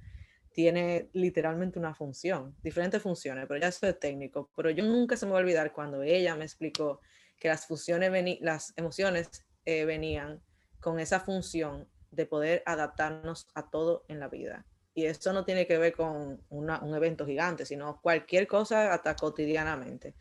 [0.52, 4.50] tiene literalmente una función, diferentes funciones, pero ya eso es técnico.
[4.56, 7.00] Pero yo nunca se me va a olvidar cuando ella me explicó
[7.38, 10.42] que las, funciones las emociones eh, venían
[10.80, 14.66] con esa función de poder adaptarnos a todo en la vida.
[14.94, 20.16] Y eso no tiene que ver con un evento gigante, sino cualquier cosa hasta cotidianamente.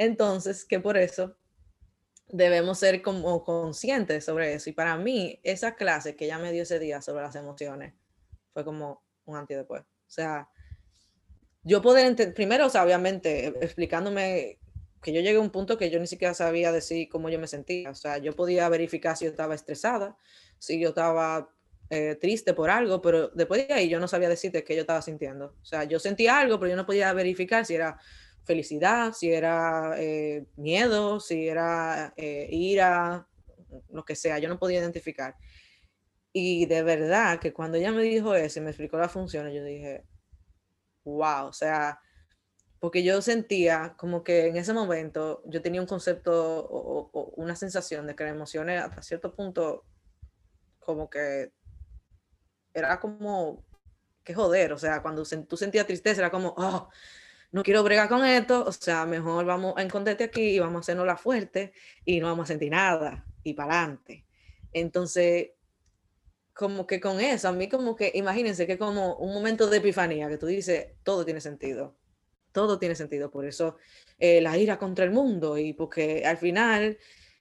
[0.00, 1.36] Entonces, que por eso
[2.26, 4.70] debemos ser como conscientes sobre eso.
[4.70, 7.92] Y para mí, esa clase que ella me dio ese día sobre las emociones
[8.54, 9.82] fue como un antes y después.
[9.82, 10.48] O sea,
[11.64, 14.58] yo poder entender, primero, o sea, obviamente, explicándome
[15.02, 17.46] que yo llegué a un punto que yo ni siquiera sabía decir cómo yo me
[17.46, 17.90] sentía.
[17.90, 20.16] O sea, yo podía verificar si estaba estresada,
[20.58, 21.50] si yo estaba
[21.90, 25.02] eh, triste por algo, pero después de ahí yo no sabía decirte qué yo estaba
[25.02, 25.56] sintiendo.
[25.60, 27.98] O sea, yo sentía algo, pero yo no podía verificar si era
[28.50, 33.28] felicidad, si era eh, miedo, si era eh, ira,
[33.90, 35.36] lo que sea, yo no podía identificar.
[36.32, 39.62] Y de verdad que cuando ella me dijo eso y me explicó las funciones, yo
[39.62, 40.04] dije,
[41.04, 42.00] wow, o sea,
[42.80, 48.08] porque yo sentía como que en ese momento yo tenía un concepto o, una sensación
[48.08, 49.84] de que las emociones hasta cierto punto
[50.80, 51.52] como que
[52.74, 53.64] era como
[54.24, 56.88] que joder, o sea, cuando tú sentías tristeza era como, oh,
[57.52, 60.80] no quiero bregar con esto, o sea, mejor vamos a esconderte aquí y vamos a
[60.80, 61.72] hacernos la fuerte
[62.04, 64.24] y no vamos a sentir nada y para adelante.
[64.72, 65.50] Entonces,
[66.52, 70.28] como que con eso, a mí como que, imagínense que como un momento de epifanía,
[70.28, 71.96] que tú dices, todo tiene sentido,
[72.52, 73.76] todo tiene sentido, por eso
[74.18, 76.98] eh, la ira contra el mundo y porque al final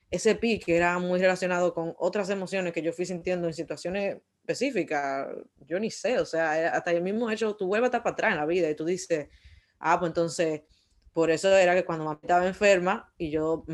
[0.10, 5.28] ese pique era muy relacionado con otras emociones que yo fui sintiendo en situaciones específicas,
[5.68, 8.32] yo ni sé, o sea, hasta el mismo hecho, tú vuelves a estar para atrás
[8.32, 9.28] en la vida y tú dices,
[9.80, 10.62] ah, pues entonces,
[11.14, 13.66] por eso era que cuando mamá estaba enferma y yo,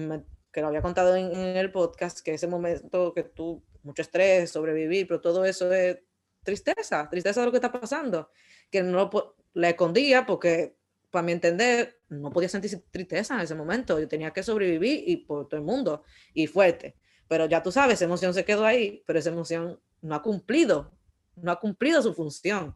[0.51, 5.07] que lo había contado en, el podcast, que ese momento que tú, mucho estrés, sobrevivir,
[5.07, 5.99] pero todo eso es
[6.43, 8.29] tristeza, tristeza de lo que está pasando,
[8.71, 9.09] que no
[9.53, 10.77] la escondía porque,
[11.11, 15.17] para mi entender, no podía sentir tristeza en ese momento, yo tenía que sobrevivir y
[15.17, 16.95] por todo el mundo, y fuerte.
[17.27, 20.91] Pero ya tú sabes, esa emoción se quedó ahí, pero esa emoción no ha cumplido,
[21.35, 22.75] no ha cumplido su función.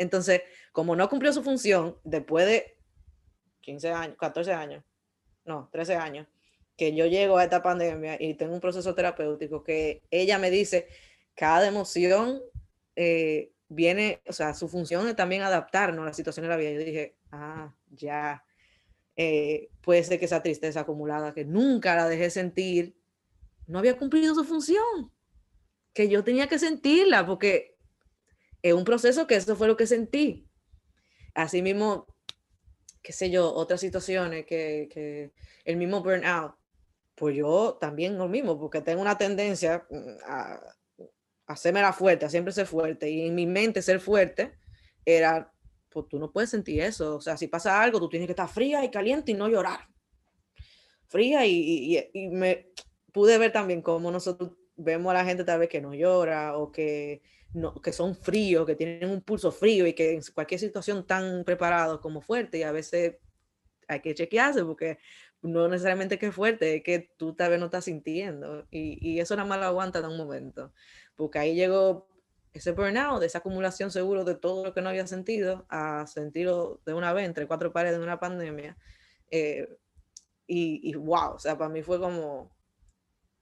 [0.00, 0.40] Entonces,
[0.72, 2.78] como no cumplió su función, después de
[3.60, 4.82] 15 años, 14 años,
[5.44, 6.26] no, 13 años,
[6.74, 10.88] que yo llego a esta pandemia y tengo un proceso terapéutico que ella me dice,
[11.34, 12.40] cada emoción
[12.96, 16.70] eh, viene, o sea, su función es también adaptarnos a la situación de la vida.
[16.70, 18.42] Yo dije, ah, ya,
[19.16, 22.96] eh, puede ser que esa tristeza acumulada que nunca la dejé sentir,
[23.66, 25.12] no había cumplido su función,
[25.92, 27.76] que yo tenía que sentirla, porque
[28.62, 30.48] es un proceso que eso fue lo que sentí.
[31.34, 32.06] Asimismo,
[33.02, 35.32] qué sé yo, otras situaciones que, que
[35.64, 36.54] el mismo burnout,
[37.14, 42.26] pues yo también lo mismo, porque tengo una tendencia mm, a, a hacerme la fuerte,
[42.26, 44.58] a siempre ser fuerte, y en mi mente ser fuerte
[45.04, 45.52] era,
[45.88, 48.48] pues tú no puedes sentir eso, o sea, si pasa algo, tú tienes que estar
[48.48, 49.80] fría y caliente y no llorar.
[51.08, 52.70] Fría y, y me
[53.12, 56.70] pude ver también cómo nosotros vemos a la gente tal vez que no llora o
[56.70, 57.22] que
[57.82, 62.00] que son fríos, que tienen un pulso frío y que en cualquier situación tan preparados
[62.00, 63.16] como fuerte y a veces
[63.88, 64.98] hay que chequearse porque
[65.42, 69.18] no necesariamente que es fuerte, es que tú tal vez no estás sintiendo y, y
[69.18, 70.72] eso nada más lo aguanta en un momento,
[71.16, 72.08] porque ahí llegó
[72.52, 76.80] ese burnout, de esa acumulación seguro de todo lo que no había sentido, a sentirlo
[76.84, 78.76] de una vez entre cuatro paredes de una pandemia.
[79.30, 79.78] Eh,
[80.46, 82.50] y, y, wow, o sea, para mí fue como,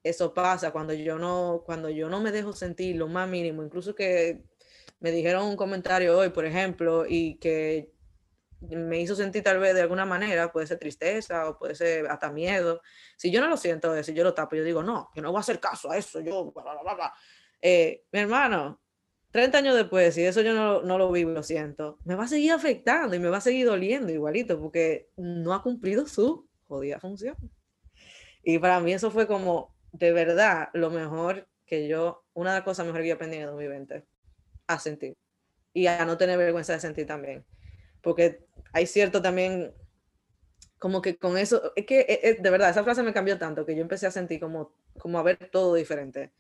[0.03, 3.95] eso pasa cuando yo no, cuando yo no me dejo sentir lo más mínimo, incluso
[3.95, 4.45] que
[5.01, 7.93] me dijeron un comentario hoy, por ejemplo, y que
[8.61, 12.31] me hizo sentir tal vez de alguna manera, puede ser tristeza o puede ser hasta
[12.33, 12.81] miedo.
[13.17, 15.39] Si yo no lo siento, si yo lo tapo, yo digo, no, yo no voy
[15.39, 16.53] a hacer caso a eso, yo,
[17.63, 18.81] eh, mi hermano,
[19.31, 22.29] 30 años después, si eso yo no, no lo vivo, lo siento, me va a
[22.29, 26.99] seguir afectando y me va a seguir doliendo igualito, porque no ha cumplido su jodida
[26.99, 27.37] función.
[28.43, 32.65] Y para mí eso fue como, de verdad, lo mejor que yo, una de las
[32.65, 34.05] cosas mejor que yo aprendí en 2020,
[34.67, 35.17] a sentir.
[35.73, 37.45] Y a no tener vergüenza de sentir también.
[38.01, 39.75] Porque hay cierto también,
[40.79, 43.67] como que con eso, es que e, e, de verdad, esa frase me cambió tanto
[43.67, 46.33] que yo empecé a sentir como, como a ver todo diferente.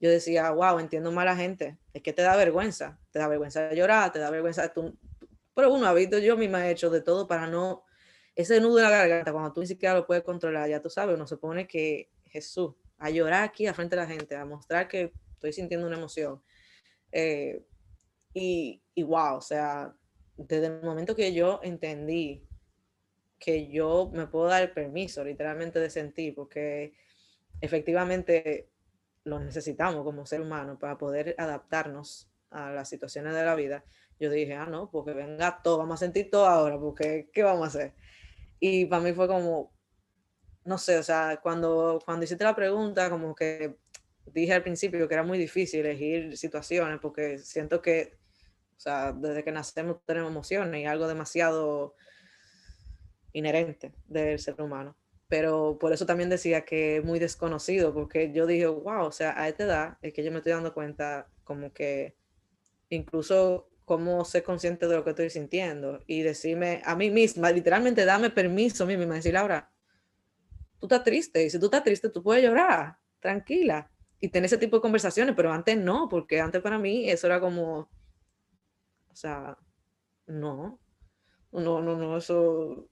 [0.00, 1.78] Yo decía, wow, entiendo más a la gente.
[1.92, 2.98] Es que te da vergüenza.
[3.10, 4.96] Te da vergüenza llorar, te da vergüenza tú.
[5.54, 7.84] Pero uno visto, yo misma he hecho de todo para no.
[8.34, 11.16] Ese nudo en la garganta, cuando tú ni siquiera lo puedes controlar, ya tú sabes,
[11.16, 14.86] uno se pone que Jesús, a llorar aquí a frente de la gente, a mostrar
[14.86, 16.40] que estoy sintiendo una emoción.
[17.10, 17.64] Eh,
[18.32, 19.92] y, y wow, o sea,
[20.36, 22.46] desde el momento que yo entendí
[23.38, 26.92] que yo me puedo dar el permiso literalmente de sentir, porque
[27.60, 28.68] efectivamente
[29.24, 33.84] lo necesitamos como ser humano para poder adaptarnos a las situaciones de la vida,
[34.18, 37.64] yo dije, ah, no, porque venga todo, vamos a sentir todo ahora, porque ¿qué vamos
[37.64, 37.94] a hacer?
[38.58, 39.72] Y para mí fue como,
[40.64, 43.76] no sé, o sea, cuando, cuando hiciste la pregunta, como que
[44.26, 48.18] dije al principio que era muy difícil elegir situaciones porque siento que,
[48.76, 51.94] o sea, desde que nacemos tenemos emociones y algo demasiado
[53.32, 54.96] inherente del ser humano.
[55.28, 59.40] pero por eso también decía que es muy desconocido, porque yo dije, wow, o sea,
[59.40, 62.16] a esta edad es que yo me estoy dando cuenta como que
[62.88, 68.04] incluso cómo ser consciente de lo que estoy sintiendo y decirme a mí misma, literalmente
[68.04, 69.70] dame permiso a mí misma, decir, Laura,
[70.80, 74.58] tú estás triste, y si tú estás triste, tú puedes llorar, tranquila, y tener ese
[74.58, 77.88] tipo de conversaciones, pero antes no, porque antes para mí eso era como,
[79.08, 79.58] o sea,
[80.26, 80.80] no,
[81.52, 82.88] no, no, no, eso,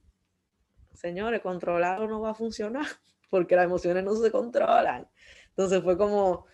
[0.92, 2.86] señores, controlarlo no va a funcionar,
[3.30, 5.08] porque las emociones no se controlan.
[5.50, 6.46] Entonces fue como,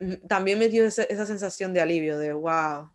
[0.00, 2.90] mm, también me dio esa, esa sensación de alivio, de, wow,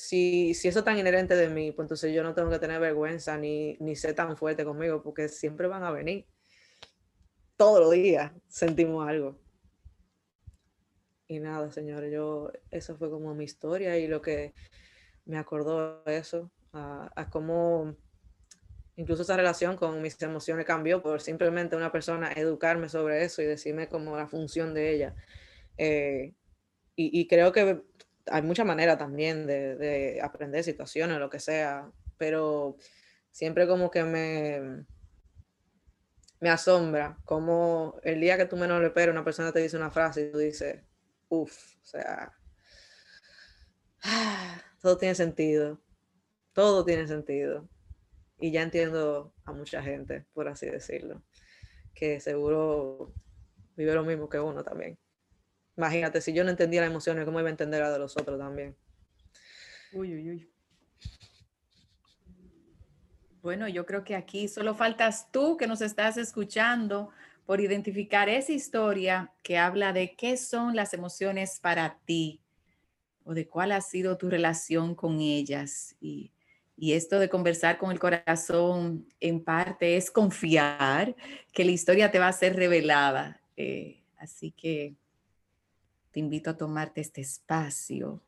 [0.00, 2.80] si, si, eso es tan inherente de mí, pues entonces yo no tengo que tener
[2.80, 6.26] vergüenza ni, ni ser tan fuerte conmigo, porque siempre van a venir.
[7.56, 9.38] Todos los días sentimos algo.
[11.28, 14.54] Y nada, señores, yo, eso fue como mi historia y lo que
[15.26, 17.94] me acordó eso, a, cómo
[18.96, 23.46] incluso esa relación con mis emociones cambió por simplemente una persona educarme sobre eso y
[23.46, 25.14] decirme como la función de ella.
[25.76, 26.32] Eh,
[26.96, 27.82] y, y, creo que
[28.30, 32.76] hay mucha manera también de, de, aprender situaciones, lo que sea, pero
[33.30, 34.84] siempre como que me,
[36.40, 39.90] me asombra como el día que tú menos lo esperas, una persona te dice una
[39.90, 40.82] frase y tú dices,
[41.28, 42.32] uff, o sea,
[44.80, 45.80] todo tiene sentido,
[46.52, 47.68] todo tiene sentido.
[48.38, 51.22] Y ya entiendo a mucha gente, por así decirlo,
[51.94, 53.12] que seguro
[53.76, 54.98] vive lo mismo que uno también.
[55.76, 58.38] Imagínate, si yo no entendía las emociones, ¿cómo iba a entender la de los otros
[58.38, 58.76] también?
[59.92, 60.50] Uy, uy, uy.
[63.42, 67.10] Bueno, yo creo que aquí solo faltas tú que nos estás escuchando
[67.46, 72.42] por identificar esa historia que habla de qué son las emociones para ti
[73.24, 75.96] o de cuál ha sido tu relación con ellas.
[76.00, 76.32] Y,
[76.76, 81.16] y esto de conversar con el corazón en parte es confiar
[81.52, 83.40] que la historia te va a ser revelada.
[83.56, 84.96] Eh, así que
[86.12, 88.20] te invito a tomarte este espacio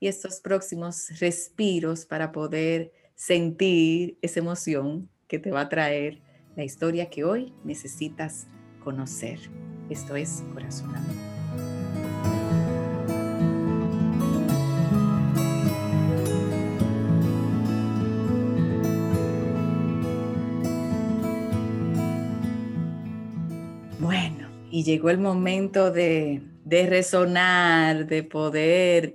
[0.00, 6.20] y estos próximos respiros para poder sentir esa emoción que te va a traer
[6.56, 8.46] la historia que hoy necesitas
[8.82, 9.38] conocer.
[9.90, 11.06] Esto es Corazonado.
[24.00, 29.14] Bueno, y llegó el momento de de resonar, de poder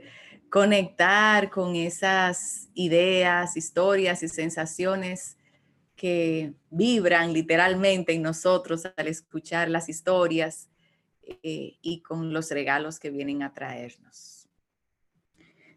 [0.49, 5.37] conectar con esas ideas, historias y sensaciones
[5.95, 10.67] que vibran literalmente en nosotros al escuchar las historias
[11.21, 14.49] eh, y con los regalos que vienen a traernos.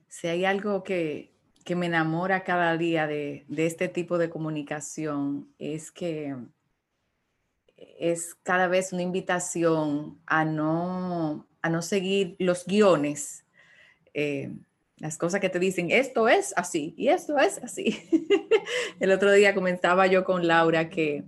[0.09, 5.53] Si hay algo que, que me enamora cada día de, de este tipo de comunicación,
[5.59, 6.35] es que
[7.77, 13.45] es cada vez una invitación a no a no seguir los guiones,
[14.15, 14.53] eh,
[14.99, 18.09] las cosas que te dicen, esto es así y esto es así.
[19.01, 21.25] El otro día comenzaba yo con Laura que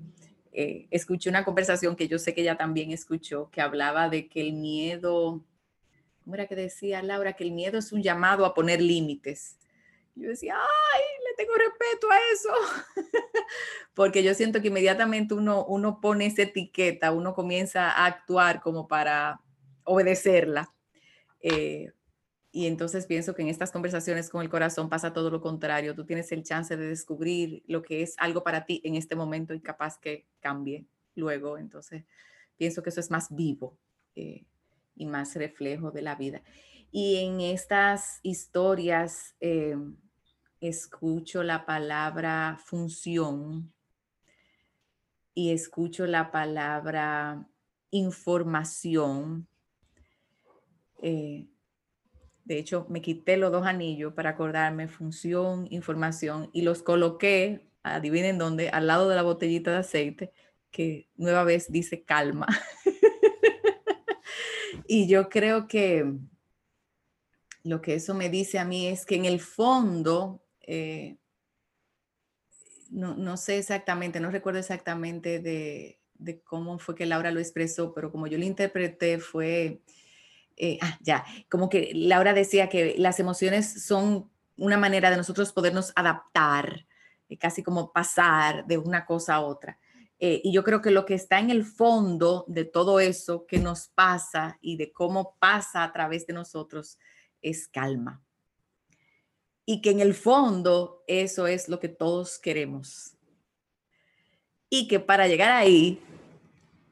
[0.53, 4.41] eh, escuché una conversación que yo sé que ella también escuchó, que hablaba de que
[4.41, 5.45] el miedo,
[6.23, 7.33] ¿cómo era que decía Laura?
[7.33, 9.59] Que el miedo es un llamado a poner límites.
[10.15, 11.03] Yo decía, ay,
[11.39, 12.49] tengo respeto a eso,
[13.95, 18.89] porque yo siento que inmediatamente uno, uno pone esa etiqueta, uno comienza a actuar como
[18.89, 19.41] para
[19.85, 20.75] obedecerla.
[21.41, 21.93] Eh,
[22.51, 25.95] y entonces pienso que en estas conversaciones con el corazón pasa todo lo contrario.
[25.95, 29.55] Tú tienes el chance de descubrir lo que es algo para ti en este momento
[29.55, 31.57] y capaz que cambie luego.
[31.57, 32.05] Entonces
[32.57, 33.79] pienso que eso es más vivo
[34.17, 34.45] eh,
[34.97, 36.43] y más reflejo de la vida.
[36.91, 39.77] Y en estas historias eh,
[40.61, 43.73] escucho la palabra función
[45.35, 47.47] y escucho la palabra
[47.91, 49.49] información
[51.01, 51.47] eh,
[52.45, 58.39] de hecho, me quité los dos anillos para acordarme función, información y los coloqué, adivinen
[58.39, 60.33] dónde, al lado de la botellita de aceite,
[60.71, 62.47] que nueva vez dice calma.
[64.89, 66.11] y yo creo que
[67.65, 71.17] lo que eso me dice a mí es que en el fondo, eh,
[72.91, 75.99] no, no, sé exactamente, no recuerdo exactamente de,
[76.45, 79.81] cómo fue que Laura lo expresó, pero como yo lo interpreté fue
[80.59, 85.53] eh, ah, ya, como que Laura decía que las emociones son una manera de nosotros
[85.53, 86.87] podernos adaptar,
[87.31, 89.79] eh, casi como pasar de una cosa a otra.
[90.21, 93.87] Y yo creo que lo que está en el fondo de todo eso que nos
[93.87, 96.99] pasa y de cómo pasa a través de nosotros
[97.41, 98.21] es calma.
[99.71, 103.15] Y que en el fondo eso es lo que todos queremos.
[104.71, 106.01] y que para llegar ahí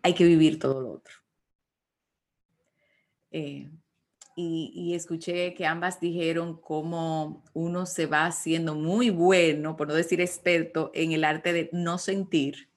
[0.03, 1.14] hay que vivir todo lo otro.
[3.31, 3.70] Eh,
[4.35, 10.20] y, escuché que ambas dijeron cómo uno se va haciendo muy bueno, por no decir
[10.20, 12.70] experto, en el arte de no sentir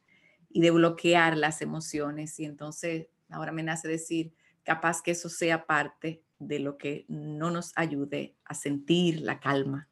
[0.50, 2.40] y de bloquear las emociones.
[2.40, 4.34] Y entonces ahora me nace decir,
[4.64, 9.89] capaz que eso sea parte de lo que no nos ayude a sentir la calma.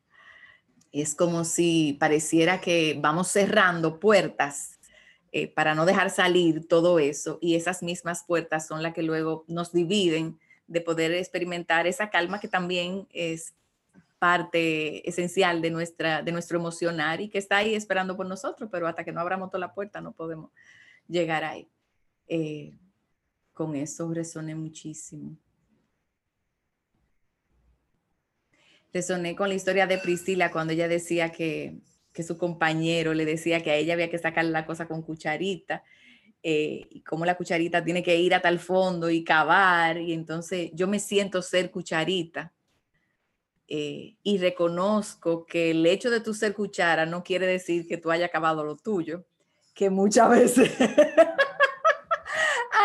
[0.91, 4.79] Es como si pareciera que vamos cerrando puertas
[5.31, 9.43] eh, para no dejar salir todo eso y esas mismas puertas son las que luego
[9.47, 13.53] nos dividen de poder experimentar esa calma que también es
[14.19, 18.87] parte esencial de, nuestra, de nuestro emocionar y que está ahí esperando por nosotros, pero
[18.87, 20.51] hasta que no abramos toda la puerta no podemos
[21.07, 21.67] llegar ahí.
[22.27, 22.73] Eh,
[23.53, 25.37] con eso resoné muchísimo.
[28.93, 31.79] Resoné con la historia de Priscila cuando ella decía que,
[32.13, 35.83] que su compañero le decía que a ella había que sacar la cosa con cucharita
[36.41, 40.71] eh, y cómo la cucharita tiene que ir hasta el fondo y cavar, y entonces
[40.73, 42.53] yo me siento ser cucharita.
[43.67, 48.11] Eh, y reconozco que el hecho de tú ser cuchara no quiere decir que tú
[48.11, 49.25] hayas acabado lo tuyo,
[49.73, 50.89] que muchas veces a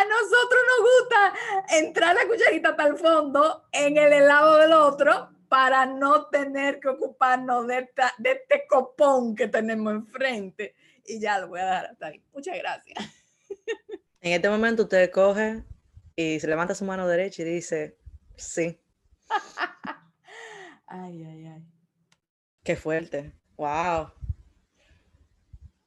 [0.04, 1.34] nosotros nos gusta
[1.78, 6.88] entrar la cucharita hasta el fondo en el helado del otro para no tener que
[6.88, 7.86] ocuparnos de,
[8.16, 10.74] de este copón que tenemos enfrente.
[11.04, 12.24] Y ya lo voy a dar hasta ahí.
[12.32, 12.98] Muchas gracias.
[14.22, 15.62] En este momento usted coge
[16.16, 17.98] y se levanta su mano derecha y dice,
[18.34, 18.80] sí.
[20.86, 21.66] ay, ay, ay.
[22.64, 23.34] Qué fuerte.
[23.58, 24.10] Wow.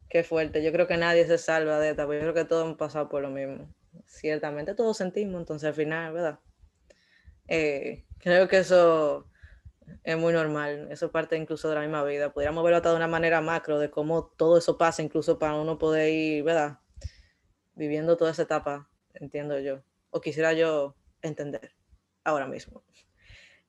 [0.08, 0.64] Qué fuerte.
[0.64, 3.10] Yo creo que nadie se salva de esta, pero yo creo que todos hemos pasado
[3.10, 3.74] por lo mismo.
[4.06, 6.40] Ciertamente todos sentimos, entonces al final, ¿verdad?
[7.48, 9.28] Eh, creo que eso
[10.04, 10.88] es muy normal.
[10.92, 12.34] Eso parte incluso de la misma vida.
[12.34, 15.78] Podríamos verlo hasta de una manera macro, de cómo todo eso pasa, incluso para uno
[15.78, 16.80] poder ir, ¿verdad?
[17.76, 21.76] viviendo toda esa etapa, entiendo yo, o quisiera yo entender
[22.24, 22.84] ahora mismo.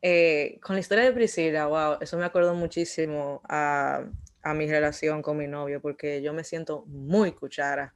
[0.00, 4.04] Eh, con la historia de Priscila, wow, eso me acuerdo muchísimo a,
[4.42, 7.94] a, mi relación con mi novio, porque yo me siento muy cuchara.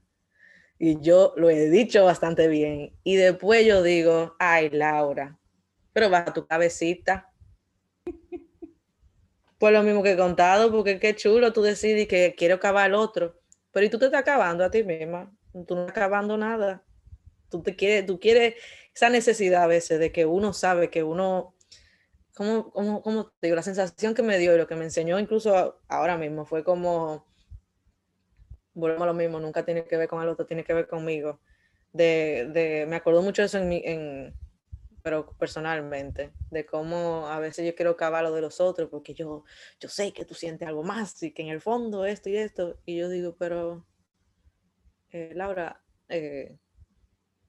[0.78, 2.96] Y yo lo he dicho bastante bien.
[3.04, 5.38] Y después yo digo, ay, Laura,
[5.92, 7.29] pero va a tu cabecita.
[9.60, 12.94] Pues lo mismo que he contado, porque qué chulo tú decides que quiero acabar el
[12.96, 13.40] otro.
[13.70, 15.30] Pero y tú te estás acabando a ti misma
[15.66, 16.82] tú no estás acabando nada.
[17.50, 18.54] Tú te quieres, tú quieres
[18.94, 21.54] esa necesidad a veces de que uno sabe que uno,
[22.34, 25.18] como, como, como te digo, la sensación que me dio y lo que me enseñó
[25.18, 27.26] incluso ahora mismo fue como,
[28.72, 31.40] volvemos a lo mismo, nunca tiene que ver con el otro, tiene que ver conmigo.
[31.92, 34.34] De, de me acuerdo mucho de eso en mi, en,
[35.02, 39.44] pero personalmente, de cómo a veces yo quiero acabar lo de los otros porque yo,
[39.78, 42.78] yo sé que tú sientes algo más y que en el fondo esto y esto,
[42.84, 43.86] y yo digo, pero
[45.10, 46.58] eh, Laura, eh,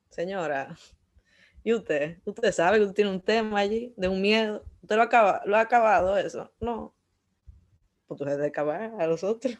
[0.10, 0.76] señora,
[1.64, 2.20] ¿y usted?
[2.26, 4.66] ¿Usted sabe que usted tiene un tema allí de un miedo?
[4.82, 6.52] ¿Usted lo, acaba, lo ha acabado eso?
[6.60, 6.96] No.
[8.08, 9.58] Pues tú debes de acabar a los otros.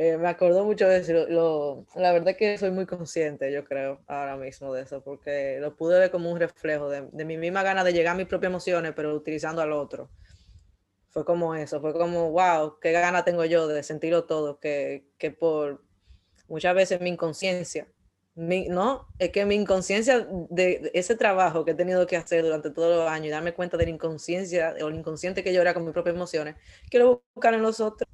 [0.00, 1.84] Eh, me acordó mucho de eso.
[1.96, 5.74] la verdad es que soy muy consciente, yo creo, ahora mismo de eso, porque lo
[5.74, 8.50] pude ver como un reflejo de, de mi misma gana de llegar a mis propias
[8.50, 10.08] emociones, pero utilizando al otro.
[11.10, 15.32] Fue como eso, fue como, wow, qué gana tengo yo de sentirlo todo, que, que
[15.32, 15.82] por,
[16.46, 17.88] muchas veces mi inconsciencia,
[18.36, 22.96] no, es que mi inconsciencia de, ese trabajo que he tenido que hacer durante todos
[22.96, 25.84] los años y darme cuenta de la inconsciencia o el inconsciente que yo era con
[25.84, 26.54] mis propias emociones,
[26.88, 28.08] quiero buscar en los otros.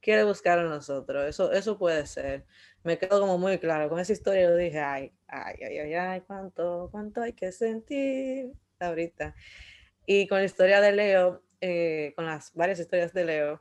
[0.00, 1.24] Quiero buscar en los otros.
[1.26, 2.46] Eso, eso puede ser.
[2.84, 3.88] Me quedo como muy claro.
[3.88, 8.52] Con esa historia yo dije, ay, ay, ay, ay, ay, cuánto, cuánto hay que sentir
[8.78, 9.34] ahorita.
[10.06, 13.60] Y con la historia de Leo, eh, con las varias historias de Leo,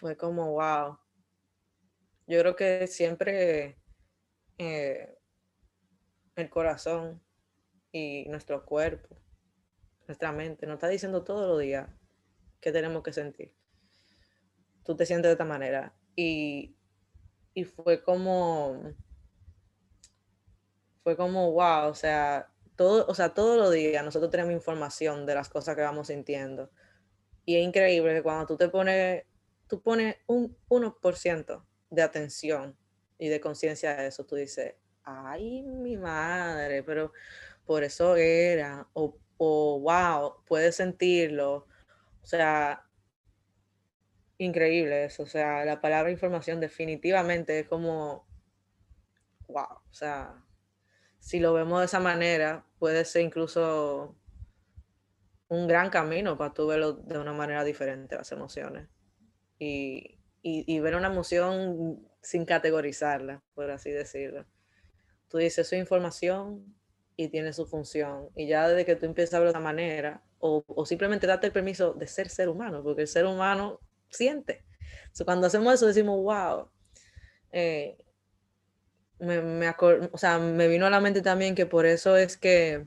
[0.00, 0.98] fue como, wow,
[2.26, 3.76] yo creo que siempre
[4.58, 5.18] eh,
[6.36, 7.22] el corazón
[7.92, 9.16] y nuestro cuerpo,
[10.08, 11.88] nuestra mente, nos está diciendo todos los días
[12.60, 13.54] que tenemos que sentir.
[14.84, 15.94] Tú te sientes de esta manera.
[16.16, 16.76] Y,
[17.54, 18.80] y fue como,
[21.02, 25.34] fue como, wow, o sea, todo, o sea, todos los días nosotros tenemos información de
[25.34, 26.70] las cosas que vamos sintiendo.
[27.44, 29.24] Y es increíble que cuando tú te pones,
[29.66, 32.76] tú pones un 1% de atención
[33.18, 34.74] y de conciencia a eso, tú dices,
[35.04, 37.12] ay, mi madre, pero
[37.64, 41.66] por eso era, o, o wow, puedes sentirlo.
[42.22, 42.83] O sea,
[44.44, 45.24] increíble eso.
[45.24, 48.26] O sea, la palabra información definitivamente es como,
[49.48, 50.42] wow, o sea,
[51.18, 54.16] si lo vemos de esa manera, puede ser incluso
[55.48, 58.88] un gran camino para tú verlo de una manera diferente, las emociones.
[59.58, 64.44] Y, y, ver una emoción sin categorizarla, por así decirlo.
[65.28, 66.76] Tú dices, es información
[67.16, 68.28] y tiene su función.
[68.36, 71.46] Y ya desde que tú empiezas a verlo de esa manera, o, o, simplemente date
[71.46, 73.80] el permiso de ser ser humano, porque el ser humano
[74.10, 74.64] siente.
[75.24, 76.70] cuando hacemos eso decimos, wow.
[77.52, 77.96] Eh,
[79.18, 79.74] me, me,
[80.12, 82.86] o sea, me vino a la mente también que por eso es que,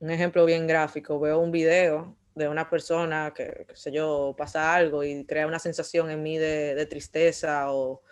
[0.00, 4.74] un ejemplo bien gráfico, veo un video de una persona que, qué sé yo, pasa
[4.74, 8.02] algo y crea una sensación en mí de, de tristeza o,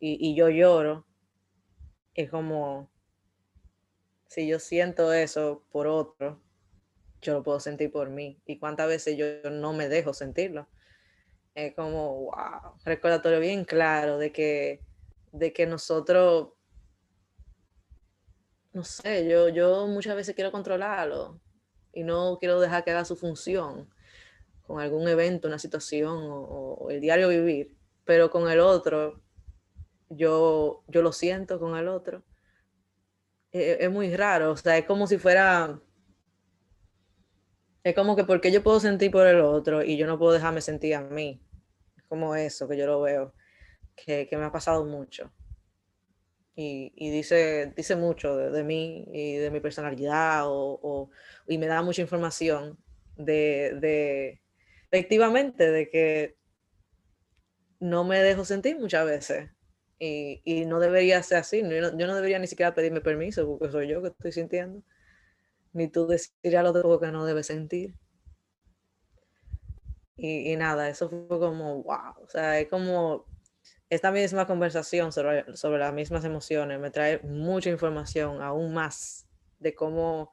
[0.00, 1.06] y, y, yo lloro,
[2.14, 2.90] es como,
[4.28, 6.42] si yo siento eso por otro,
[7.20, 8.40] yo lo puedo sentir por mí.
[8.46, 10.68] ¿Y cuántas veces yo no me dejo sentirlo?
[11.54, 14.80] Es como, wow, recordatorio bien claro de que,
[15.32, 16.50] de que nosotros,
[18.72, 21.40] no sé, yo, yo muchas veces quiero controlarlo
[21.92, 23.88] y no quiero dejar que haga su función
[24.68, 27.74] con algún evento, una situación o, el diario vivir,
[28.04, 29.22] pero con el otro,
[30.10, 32.22] yo, yo lo siento con el otro.
[33.50, 35.80] E, es, muy raro, o sea, es como si fuera,
[37.88, 40.60] es como que porque yo puedo sentir por el otro y yo no puedo dejarme
[40.60, 41.40] sentir a mí.
[41.96, 43.34] Es como eso que yo lo veo,
[43.96, 45.32] que, que me ha pasado mucho.
[46.54, 51.08] Y, y, dice, dice mucho de, mí y de mi personalidad o,
[51.46, 52.76] y me da mucha información
[53.16, 54.40] de, de,
[54.90, 56.36] efectivamente, de que
[57.78, 59.50] no me dejo sentir muchas veces
[60.00, 61.62] y, y no debería ser así.
[61.62, 64.82] Yo no, yo no, debería ni siquiera pedirme permiso porque soy yo que estoy sintiendo.
[65.78, 67.94] Ni tú decir a otro que no debe sentir.
[70.16, 72.14] Y, y, nada, eso fue como, wow.
[72.24, 73.26] O sea, es como
[73.88, 79.28] esta misma conversación sobre, sobre las mismas emociones me trae mucha información, aún más,
[79.60, 80.32] de cómo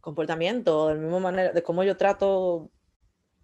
[0.00, 2.70] comportamiento, de la misma manera, de cómo yo trato,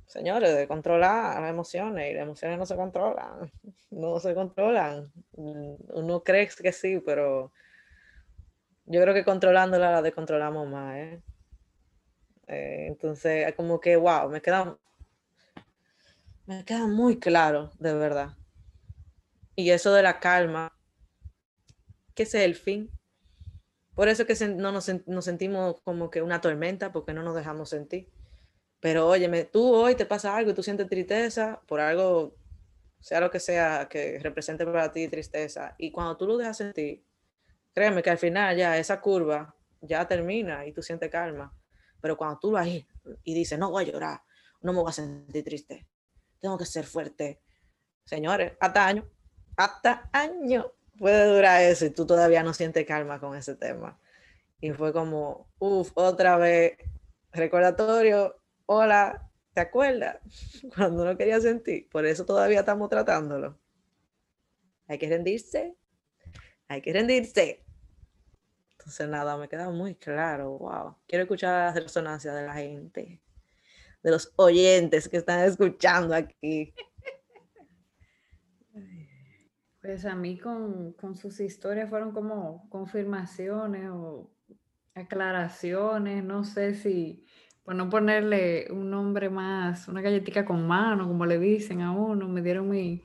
[0.06, 3.52] señores, de controlar las emociones, y las emociones no se controlan,
[3.90, 5.12] no se controlan.
[5.32, 7.52] Uno cree que sí, pero
[8.86, 11.22] yo creo que controlándola la descontrolamos más, ¿eh?
[12.46, 14.78] Eh, entonces, como que, wow, me queda,
[16.46, 18.36] me queda muy claro, de verdad.
[19.56, 20.72] Y eso de la calma,
[22.14, 22.90] que es el fin.
[23.94, 24.84] Por eso que no nos,
[25.24, 28.08] sentimos como que una tormenta, porque no nos dejamos sentir.
[28.80, 32.36] Pero óyeme, tú hoy te pasa algo y tú sientes tristeza por algo,
[33.00, 35.74] sea lo que sea que represente para ti tristeza.
[35.78, 37.05] Y cuando tú lo dejas sentir,
[37.76, 41.54] créeme que al final ya esa curva ya termina y tú sientes calma.
[42.00, 44.22] Pero cuando tú lo y dices, no voy a llorar,
[44.62, 45.86] no me voy a sentir triste,
[46.40, 47.42] tengo que ser fuerte.
[48.06, 49.04] Señores, hasta años
[49.58, 50.66] hasta años
[50.98, 54.00] puede durar eso y tú todavía no sientes calma con ese tema.
[54.58, 56.78] Y fue como, uff, otra vez,
[57.32, 60.18] recordatorio, hola, ¿te acuerdas?
[60.74, 63.60] Cuando no quería sentir, por eso todavía estamos tratándolo.
[64.88, 65.76] Hay que rendirse,
[66.68, 67.65] hay que rendirse.
[68.86, 70.94] Entonces, nada, me queda muy claro, wow.
[71.08, 73.20] Quiero escuchar las resonancias de la gente,
[74.00, 76.72] de los oyentes que están escuchando aquí.
[79.80, 84.28] Pues a mí con, con, sus historias fueron como confirmaciones o
[84.96, 87.24] aclaraciones, no sé si,
[87.62, 92.26] por no ponerle un nombre más, una galletita con mano, como le dicen a uno,
[92.26, 93.04] me dieron mi,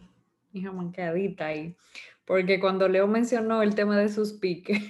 [0.54, 1.78] mi jamanqueadita ahí,
[2.26, 4.82] porque cuando Leo mencionó el tema de sus piques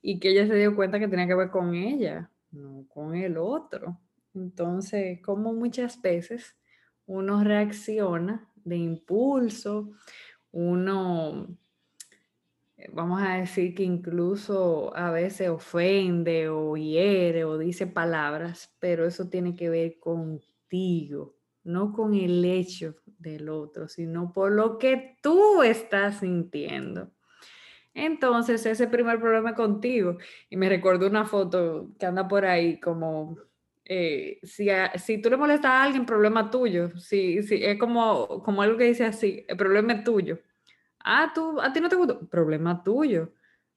[0.00, 3.36] y que ella se dio cuenta que tenía que ver con ella, no con el
[3.36, 4.00] otro.
[4.34, 6.56] Entonces, como muchas veces
[7.06, 9.92] uno reacciona de impulso,
[10.52, 11.46] uno,
[12.76, 19.06] eh, vamos a decir que incluso a veces ofende o hiere o dice palabras, pero
[19.06, 25.16] eso tiene que ver contigo, no con el hecho del otro, sino por lo que
[25.22, 27.10] tú estás sintiendo.
[28.04, 30.18] Entonces, ese primer problema contigo.
[30.50, 33.38] Y me recuerdo una foto que anda por ahí como
[33.84, 36.90] eh, si, si, tú le molestas a alguien, problema tuyo.
[36.98, 40.38] Si, si, es como, como algo que dice así, el problema es tuyo.
[41.00, 43.32] Ah, tú, a ti no te gusta, problema tuyo.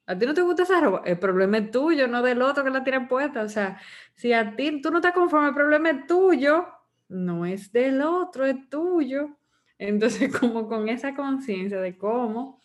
[0.05, 2.69] A ti no te gusta esa ropa, el problema es tuyo, no del otro que
[2.69, 3.43] la tiene puesta.
[3.43, 3.79] O sea,
[4.15, 6.67] si a ti tú no estás conforme, el problema es tuyo,
[7.07, 9.37] no es del otro, es tuyo.
[9.77, 12.61] Entonces, como con esa conciencia de cómo,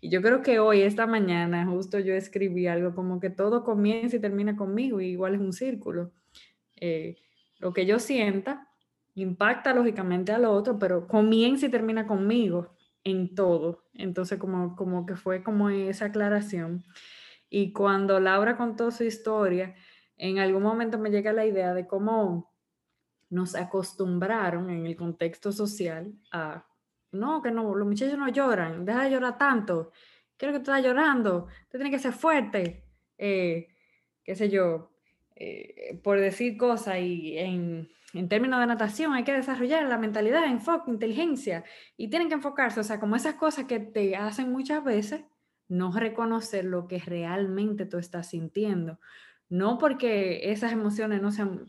[0.00, 4.16] y yo creo que hoy, esta mañana, justo yo escribí algo como que todo comienza
[4.16, 6.12] y termina conmigo, y igual es un círculo.
[6.76, 7.16] Eh,
[7.58, 8.68] lo que yo sienta
[9.14, 12.74] impacta lógicamente al otro, pero comienza y termina conmigo
[13.04, 13.84] en todo.
[13.92, 16.82] Entonces, como, como que fue como esa aclaración.
[17.50, 19.74] Y cuando Laura contó su historia,
[20.16, 22.50] en algún momento me llega la idea de cómo
[23.28, 26.66] nos acostumbraron en el contexto social a,
[27.12, 29.92] no, que no, los muchachos no lloran, deja de llorar tanto,
[30.36, 32.84] quiero que tú estás llorando, tú tienes que ser fuerte,
[33.18, 33.68] eh,
[34.24, 34.92] qué sé yo,
[35.34, 40.44] eh, por decir cosas y en, en, términos de natación hay que desarrollar la mentalidad,
[40.44, 41.64] enfoque, inteligencia
[41.96, 45.24] y tienen que enfocarse, o sea, como esas cosas que te hacen muchas veces
[45.68, 48.98] no reconocer lo que realmente tú estás sintiendo,
[49.48, 51.66] no porque esas emociones no sean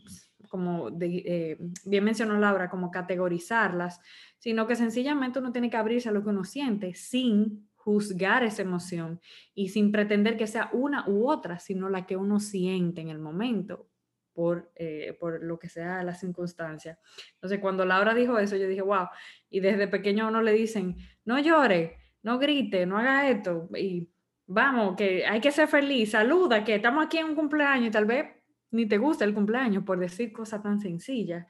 [0.52, 4.00] como eh, bien mencionó Laura, como categorizarlas,
[4.42, 8.62] sino que sencillamente uno tiene que abrirse a lo que uno siente sin juzgar esa
[8.62, 9.20] emoción
[9.54, 13.20] y sin pretender que sea una u otra, sino la que uno siente en el
[13.20, 13.88] momento
[14.32, 16.98] por, eh, por lo que sea la circunstancia.
[17.34, 19.06] Entonces, cuando Laura dijo eso, yo dije, wow,
[19.48, 24.10] y desde pequeño a uno le dicen, no llore, no grite, no haga esto, y
[24.44, 28.06] vamos, que hay que ser feliz, saluda, que estamos aquí en un cumpleaños y tal
[28.06, 28.26] vez
[28.72, 31.46] ni te gusta el cumpleaños por decir cosas tan sencillas.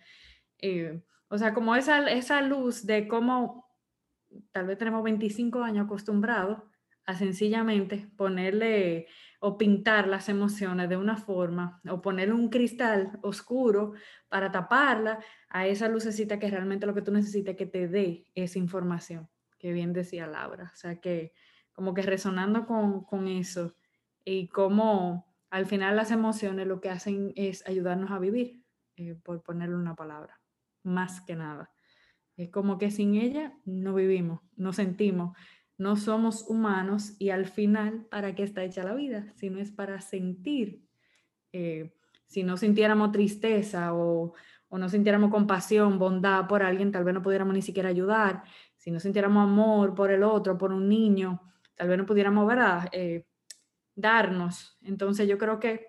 [0.59, 1.01] Eh,
[1.33, 3.66] o sea, como esa, esa luz de cómo
[4.51, 6.59] tal vez tenemos 25 años acostumbrados
[7.07, 9.07] a sencillamente ponerle
[9.41, 13.95] o pintar las emociones de una forma o ponerle un cristal oscuro
[14.28, 18.59] para taparla a esa lucecita que realmente lo que tú necesitas que te dé esa
[18.59, 20.70] información, que bien decía Laura.
[20.70, 21.33] O sea, que
[21.72, 23.74] como que resonando con, con eso
[24.22, 28.62] y cómo al final las emociones lo que hacen es ayudarnos a vivir,
[28.97, 30.41] eh, por ponerle una palabra,
[30.83, 31.70] más que nada.
[32.37, 35.37] Es como que sin ella no vivimos, no sentimos,
[35.78, 39.33] no somos humanos y al final, ¿para qué está hecha la vida?
[39.37, 40.85] Si no es para sentir.
[41.53, 41.95] Eh,
[42.26, 44.33] si no sintiéramos tristeza o,
[44.68, 48.45] o, no sintiéramos compasión, bondad por alguien, tal vez no pudiéramos ni siquiera ayudar.
[48.76, 51.43] Si no sintiéramos amor por el otro, por un niño,
[51.74, 52.89] tal vez no pudiéramos, ¿verdad?
[52.93, 53.26] Eh,
[53.95, 54.78] darnos.
[54.83, 55.89] Entonces yo creo que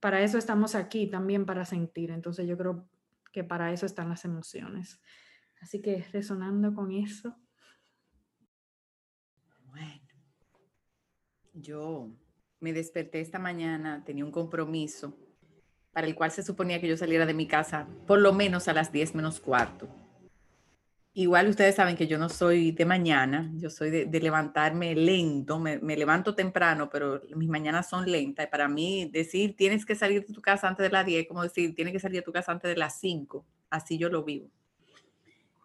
[0.00, 2.10] para eso estamos aquí también, para sentir.
[2.10, 2.88] Entonces yo creo
[3.36, 4.98] que para eso están las emociones.
[5.60, 7.36] Así que resonando con eso.
[9.66, 10.08] Bueno,
[11.52, 12.16] yo
[12.60, 15.18] me desperté esta mañana, tenía un compromiso
[15.92, 18.72] para el cual se suponía que yo saliera de mi casa por lo menos a
[18.72, 19.86] las 10 menos cuarto.
[21.18, 25.78] Igual ustedes saben que yo no soy de mañana, yo soy de, levantarme lento, me,
[25.96, 28.44] levanto temprano, pero mis mañanas son lentas.
[28.44, 31.42] Y para mí decir tienes que salir de tu casa antes de las 10, como
[31.42, 34.50] decir tienes que salir de tu casa antes de las 5, así yo lo vivo.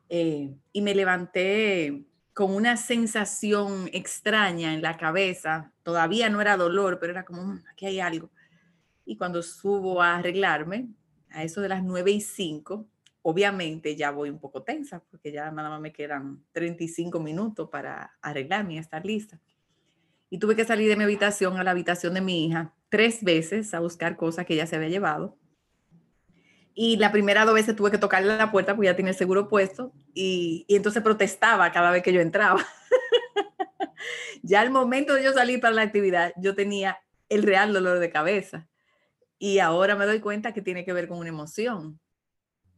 [0.07, 6.97] Eh, y me levanté con una sensación extraña en la cabeza, todavía no era dolor,
[6.97, 8.31] pero era como, mm, aquí hay algo.
[9.03, 10.87] Y cuando subo a arreglarme,
[11.29, 12.87] a eso de las 9 y 5,
[13.21, 18.17] obviamente ya voy un poco tensa porque ya nada más me quedan 35 minutos para
[18.21, 19.39] arreglarme y estar lista.
[20.29, 23.73] Y tuve que salir de mi habitación a la habitación de mi hija tres veces
[23.73, 25.37] a buscar cosas que ella se había llevado.
[26.73, 29.49] Y la primera dos veces tuve que tocarle la puerta porque ya tiene el seguro
[29.49, 32.65] puesto y, y entonces protestaba cada vez que yo entraba.
[34.41, 38.09] ya al momento de yo salir para la actividad, yo tenía el real dolor de
[38.09, 38.67] cabeza.
[39.37, 41.99] Y ahora me doy cuenta que tiene que ver con una emoción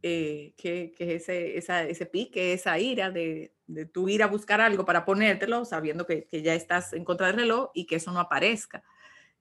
[0.06, 4.60] eh, que, que, ese, esa, ese pique, esa ira de, de tú ir a buscar
[4.60, 8.12] algo para ponértelo, sabiendo que, que, ya estás en contra del reloj y que eso
[8.12, 8.84] no aparezca.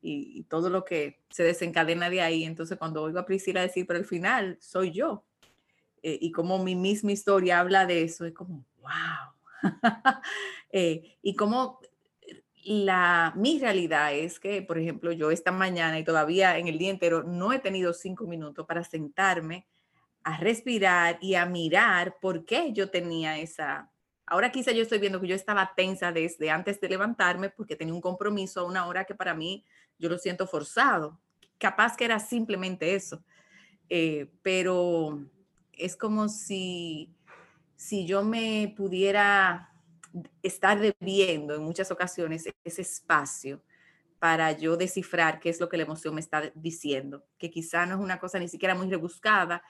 [0.02, 2.46] Y, todo lo que se desencadena de ahí.
[2.46, 5.26] Entonces, cuando oigo a Priscila decir, pero al final soy yo.
[6.02, 9.62] Eh, y como mi misma historia habla de eso, es como, wow.
[10.72, 11.82] eh, y como
[12.64, 16.90] la, mi realidad es que, por ejemplo, yo esta mañana y todavía en el día
[16.90, 19.68] entero no he tenido cinco minutos para sentarme
[20.24, 23.92] a respirar y a mirar por qué yo tenía esa...
[24.26, 27.94] Ahora quizá yo estoy viendo que yo estaba tensa desde antes de levantarme porque tenía
[27.94, 29.66] un compromiso a una hora que para mí
[30.00, 31.20] yo lo siento forzado.
[31.58, 33.24] Capaz que era simplemente eso.
[33.90, 35.20] Eh, pero
[35.74, 37.14] es como si,
[37.76, 39.74] si yo me pudiera
[40.42, 43.62] estar debiendo en muchas ocasiones ese espacio
[44.20, 47.96] para yo descifrar qué es lo que la emoción me está diciendo, que quizá no
[47.96, 49.62] es una cosa ni siquiera muy rebuscada,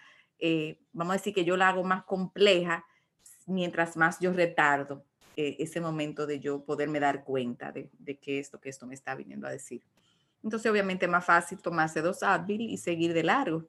[0.46, 2.86] eh, vamos a decir que yo la hago más compleja
[3.46, 5.06] mientras más yo retardo
[5.38, 8.86] eh, ese momento de yo poderme dar cuenta de, de qué es lo que esto
[8.86, 9.82] me está viniendo a decir.
[10.44, 13.66] Entonces, obviamente, es más fácil tomarse dos Advil y seguir de largo.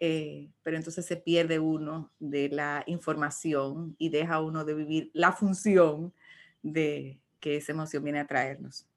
[0.00, 5.30] Eh, pero entonces se pierde uno de la información y deja uno de vivir la
[5.30, 6.12] función
[6.60, 8.88] de que esa emoción viene a traernos.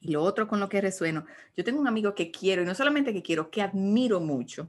[0.00, 1.24] Y lo otro con lo que resueno,
[1.56, 4.68] yo tengo un amigo que quiero, y no solamente que quiero, que admiro mucho,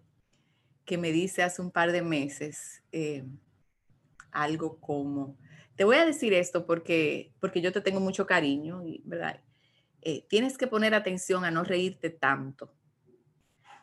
[0.85, 3.23] que me dice hace un par de meses eh,
[4.31, 5.37] algo como,
[5.75, 9.41] te voy a decir esto porque, porque yo te tengo mucho cariño, ¿verdad?
[10.01, 12.73] Eh, tienes que poner atención a no reírte tanto,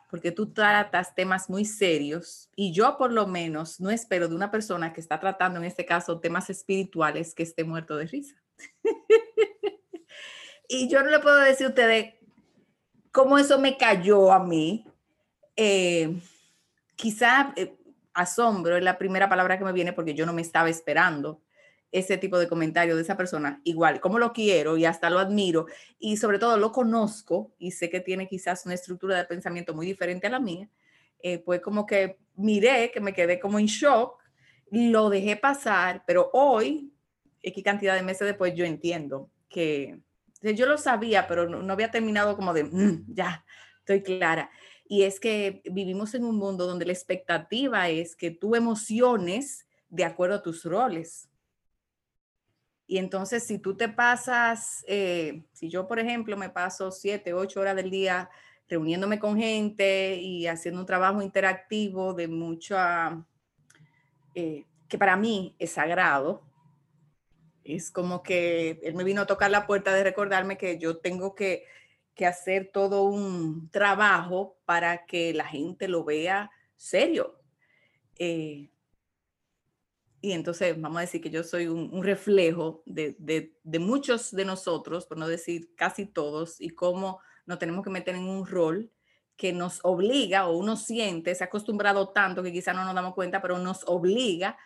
[0.09, 4.51] porque tú tratas temas muy serios y yo por lo menos no espero de una
[4.51, 8.35] persona que está tratando en este caso temas espirituales que esté muerto de risa.
[10.67, 12.15] y yo no le puedo decir a ustedes
[13.11, 14.85] cómo eso me cayó a mí.
[15.55, 16.19] Eh,
[16.99, 17.77] quizá eh,
[18.13, 21.41] asombro es la primera palabra que me viene porque yo no me estaba esperando
[21.93, 25.65] ese tipo de comentario de esa persona, igual, como lo quiero y hasta lo admiro
[25.97, 29.85] y sobre todo lo conozco y sé que tiene quizás una estructura de pensamiento muy
[29.87, 30.69] diferente a la mía,
[31.23, 34.21] eh, pues como que miré, que me quedé como en shock,
[34.69, 36.93] lo dejé pasar, pero hoy,
[37.41, 39.97] qué cantidad de meses después, yo entiendo que
[40.41, 43.45] yo lo sabía, pero no, había terminado como de, mm, ya,
[43.79, 44.51] estoy clara.
[44.91, 50.03] Y es que vivimos en un mundo donde la expectativa es que tú emociones de
[50.03, 51.29] acuerdo a tus roles.
[52.87, 57.59] Y entonces, si tú te pasas, eh, si yo, por ejemplo, me paso siete, ocho
[57.61, 58.31] horas del día
[58.67, 63.23] reuniéndome con gente y haciendo un trabajo interactivo de mucha,
[64.33, 66.41] eh, que para mí es sagrado,
[67.63, 71.35] es como que él me vino a tocar la puerta de recordarme que yo tengo
[71.35, 71.65] que,
[72.19, 77.39] que hacer todo un trabajo para que la gente lo vea serio.
[78.17, 78.69] Eh,
[80.19, 83.15] y entonces vamos a decir que yo soy un, reflejo de,
[83.63, 88.15] de, muchos de nosotros, por no decir casi todos, y cómo nos tenemos que meter
[88.15, 88.91] en un rol
[89.37, 93.13] que nos obliga o uno siente, se ha acostumbrado tanto que quizá no nos damos
[93.13, 94.57] cuenta, pero nos obliga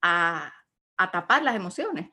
[0.00, 0.50] a,
[0.96, 2.08] a tapar las emociones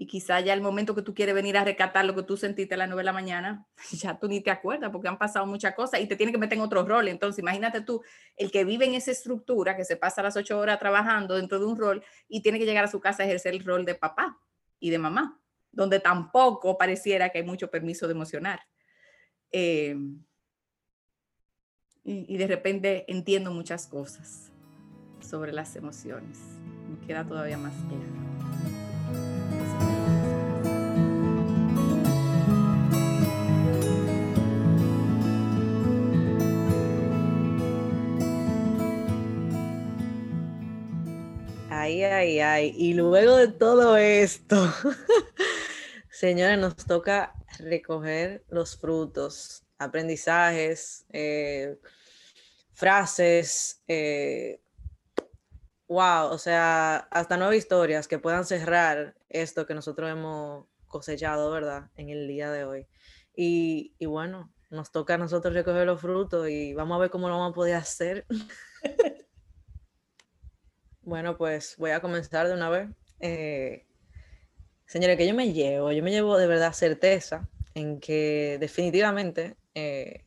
[0.00, 2.76] y quizá ya el momento que tú quieres venir a recatar lo que tú sentiste
[2.76, 5.74] a las 9 de la mañana, ya tú ni te acuerdas porque han pasado muchas
[5.74, 7.08] cosas y te tiene que meter en otro rol.
[7.08, 8.00] Entonces, imagínate tú,
[8.36, 11.66] el que vive en esa estructura, que se pasa las 8 horas trabajando dentro de
[11.66, 14.38] un rol y tiene que llegar a su casa a ejercer el rol de papá
[14.78, 15.40] y de mamá,
[15.72, 18.60] donde tampoco pareciera que hay mucho permiso de emocionar.
[19.50, 19.96] Eh,
[22.04, 24.52] y de repente entiendo muchas cosas
[25.18, 26.38] sobre las emociones.
[26.88, 28.37] Me queda todavía más claro.
[41.90, 44.56] Y luego de todo esto,
[46.10, 51.78] señores, nos toca recoger los frutos, aprendizajes, eh,
[52.74, 53.82] frases.
[53.88, 54.60] Eh,
[55.88, 61.90] wow, o sea, hasta nueve historias que puedan cerrar esto que nosotros hemos cosechado, ¿verdad?
[61.96, 62.86] En el día de hoy.
[63.34, 67.28] Y, y bueno, nos toca a nosotros recoger los frutos y vamos a ver cómo
[67.28, 68.26] lo vamos a poder hacer.
[71.08, 72.90] Bueno, pues voy a comenzar de una vez.
[73.20, 73.86] Eh,
[74.84, 80.26] señores, que yo me llevo, yo me llevo de verdad certeza en que definitivamente eh,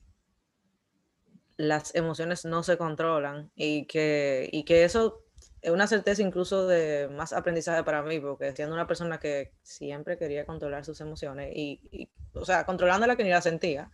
[1.56, 5.22] las emociones no se controlan y que, y que eso
[5.62, 10.18] es una certeza incluso de más aprendizaje para mí, porque siendo una persona que siempre
[10.18, 13.92] quería controlar sus emociones y, o sea, controlando la que ni la sentía,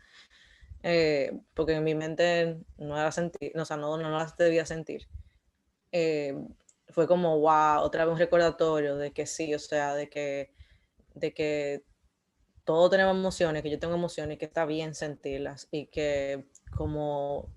[0.84, 5.06] eh, porque en mi mente no era sentir, o sea, no, no las debía sentir
[6.90, 10.54] fue como, wow, otra vez un recordatorio de que sí, o sea, de que,
[11.14, 11.84] de que
[12.64, 17.50] todos tenemos emociones, que yo tengo emociones, que está bien sentirlas y que como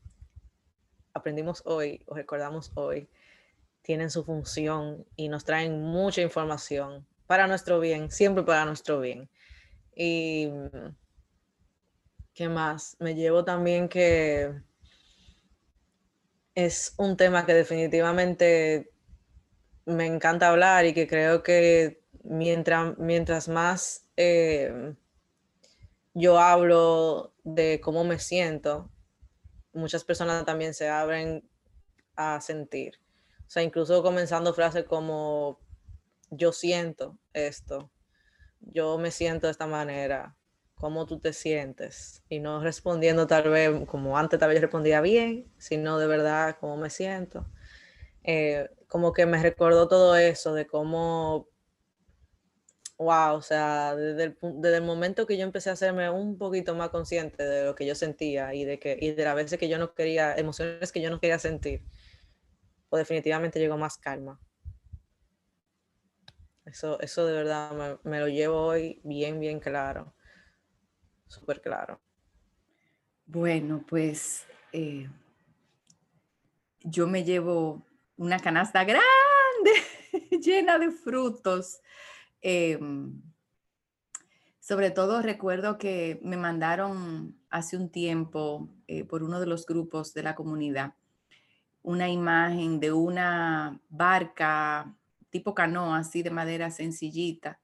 [1.15, 3.09] aprendimos hoy o recordamos hoy,
[3.83, 9.29] tienen su función y nos traen mucha información para nuestro bien, siempre para nuestro bien.
[9.95, 10.51] Y
[12.35, 14.55] qué más, me llevo también que
[16.55, 18.91] es un tema que definitivamente
[19.91, 24.95] me encanta hablar y que creo que mientras, mientras más eh,
[26.15, 28.91] yo hablo de cómo me siento,
[29.73, 31.49] muchas personas también se abren
[32.17, 33.01] a sentir.
[33.47, 35.61] O sea, incluso comenzando frases como
[36.31, 37.91] yo siento esto,
[38.61, 40.37] yo me siento de esta manera,
[40.81, 45.53] cómo tú te sientes y no respondiendo tal vez como antes tal vez respondía bien,
[45.59, 47.47] sino de verdad cómo me siento.
[48.25, 51.49] Eh, como que me recordó todo eso de cómo,
[52.99, 56.75] wow, o sea, desde el, desde el, momento que yo empecé a hacerme un poquito
[56.75, 59.69] más consciente de lo que yo sentía y de, que, y de las veces que
[59.69, 61.83] yo no quería, emociones que yo no quería sentir,
[62.91, 64.41] pues definitivamente llegó más calma.
[66.67, 70.15] Eso, eso de verdad me, lo llevo hoy bien, bien claro,
[71.27, 72.01] súper claro.
[73.27, 75.09] Bueno, pues eh,
[76.81, 77.87] yo me llevo
[78.21, 79.01] una canasta grande
[80.43, 81.81] llena de frutos.
[82.41, 83.21] Em,
[84.61, 90.15] Sobre todo recuerdo que me mandaron hace un tiempo eh, por uno de los grupos
[90.15, 90.95] de la comunidad
[91.83, 94.95] una imagen de una barca
[95.31, 97.61] tipo canoa, así de madera sencillita,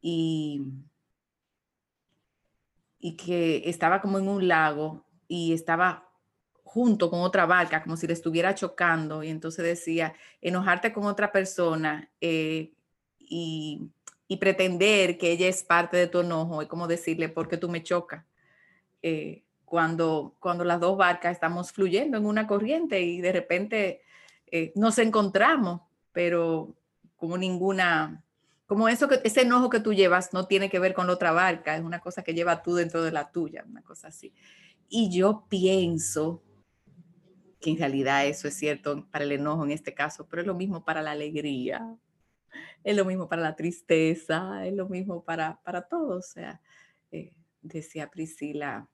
[0.00, 0.62] y,
[2.98, 6.03] y que estaba como en un lago y estaba
[6.74, 11.32] junto con otra barca, como si le estuviera chocando, y entonces decía, enojarte con otra
[11.32, 12.72] persona eh,
[13.18, 13.90] y
[14.26, 17.82] y pretender que ella es parte de tu enojo es como decirle, porque tú me
[17.82, 18.24] chocas?
[19.02, 24.02] Eh, cuando, cuando las dos barcas estamos fluyendo en una corriente y de repente
[24.46, 26.74] eh, nos encontramos, pero
[27.16, 28.24] como ninguna,
[28.66, 31.32] como eso que ese enojo que tú llevas no tiene que ver con la otra
[31.32, 34.32] barca, es una cosa que lleva tú dentro de la tuya, una cosa así.
[34.88, 36.42] Y yo pienso
[37.64, 40.54] que en realidad eso es cierto para el enojo en este caso, pero es lo
[40.54, 41.96] mismo para la alegría,
[42.84, 46.18] es lo mismo para la tristeza, es lo mismo para, para todo.
[46.18, 46.60] O sea,
[47.10, 48.86] eh, decía Priscila,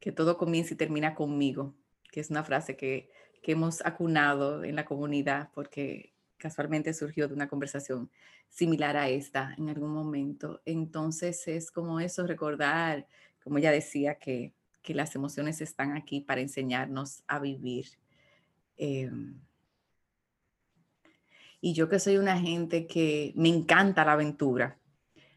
[0.00, 1.76] que todo comienza y termina conmigo,
[2.10, 3.12] que es una frase que,
[3.44, 8.10] que hemos acunado en la comunidad porque casualmente surgió de una conversación
[8.48, 10.62] similar a esta en algún momento.
[10.64, 13.06] Entonces es como eso, recordar,
[13.44, 14.52] como ella decía, que,
[14.84, 17.86] que las emociones están aquí para enseñarnos a vivir.
[18.76, 19.40] Em,
[21.60, 24.78] y yo que soy una gente que me encanta la aventura,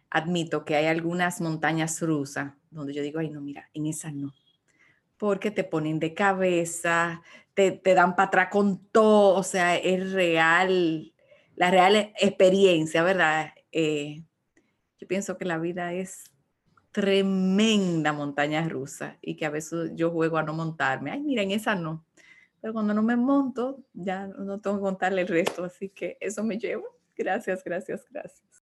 [0.10, 4.34] admito que hay algunas montañas rusas donde yo digo, ay, no, mira, en esa no.
[5.18, 7.22] Porque te ponen de cabeza,
[7.54, 11.14] te, te dan para atrás con todo, o sea, es real,
[11.56, 13.54] la real experiencia, ¿verdad?
[13.72, 14.24] Eh,
[15.00, 16.26] yo pienso que la vida es
[16.98, 21.12] tremenda montaña rusa y que a veces yo juego a no montarme.
[21.12, 22.04] Ay, mira, en esa no.
[22.60, 26.43] Pero cuando no me monto, ya no tengo que contarle el resto, así que eso
[26.43, 26.88] me llevo.
[27.16, 28.64] Gracias, gracias, gracias.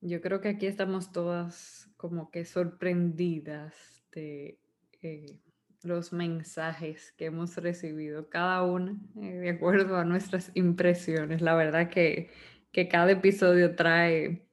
[0.00, 3.74] Yo creo que aquí estamos todas como que sorprendidas
[4.10, 4.58] de
[5.02, 5.40] eh,
[5.82, 11.42] los mensajes que hemos recibido, cada una eh, de acuerdo a nuestras impresiones.
[11.42, 12.30] La verdad que,
[12.72, 14.48] que cada episodio trae,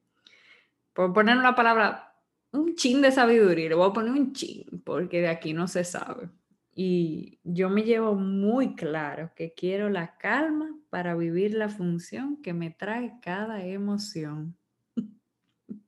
[0.92, 2.09] por poner una palabra,
[2.52, 3.68] un chin de sabiduría.
[3.68, 6.30] Le voy a poner un chin, porque de aquí no se sabe.
[6.74, 12.54] Y yo me llevo muy claro que quiero la calma para vivir la función que
[12.54, 14.56] me trae cada emoción.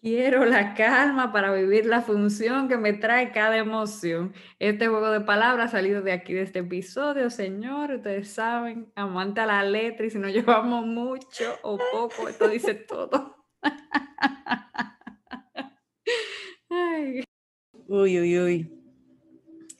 [0.00, 4.32] quiero la calma para vivir la función que me trae cada emoción.
[4.58, 7.90] Este juego de palabras ha salido de aquí, de este episodio, señor.
[7.92, 12.74] Ustedes saben, amante a la letra y si no llevamos mucho o poco, esto dice
[12.74, 13.36] todo.
[17.88, 18.80] Uy, uy, uy.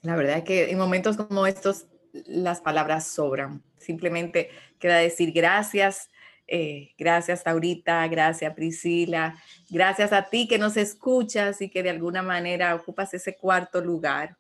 [0.03, 3.63] La verdad es que en momentos como estos las palabras sobran.
[3.79, 6.11] Simplemente queda decir gracias,
[6.47, 9.37] eh, gracias Taurita, gracias Priscila,
[9.69, 14.37] gracias a ti que nos escuchas y que de alguna manera ocupas ese cuarto lugar.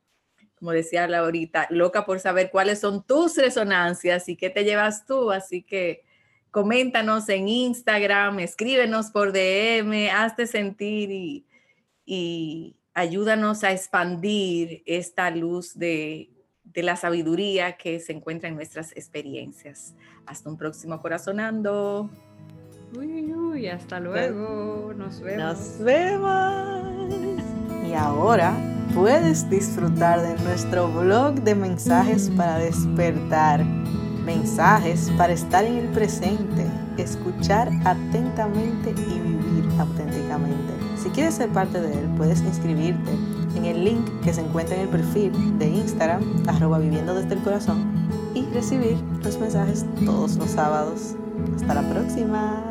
[0.57, 5.31] Como decía Laurita, loca por saber cuáles son tus resonancias y qué te llevas tú.
[5.31, 6.03] Así que
[6.51, 11.47] coméntanos en Instagram, escríbenos por DM, hazte sentir y,
[12.11, 16.31] y, ayúdanos a expandir esta luz de,
[16.75, 19.95] la sabiduría que se encuentra en nuestras experiencias.
[20.27, 22.11] Hasta un próximo corazonando.
[22.97, 24.93] Uy, uy, hasta luego.
[24.97, 25.59] Nos vemos.
[25.59, 27.15] Nos vemos.
[27.89, 28.55] Y ahora
[28.95, 33.65] puedes disfrutar de nuestro blog de mensajes para despertar.
[34.25, 36.67] Mensajes para estar en el presente,
[36.99, 40.70] escuchar atentamente y vivir auténticamente.
[41.03, 43.11] Si quieres ser parte de él, puedes inscribirte
[43.57, 47.41] en el link que se encuentra en el perfil de Instagram, arroba viviendo desde el
[47.41, 47.85] corazón,
[48.35, 51.15] y recibir los mensajes todos los sábados.
[51.57, 52.70] Hasta la próxima.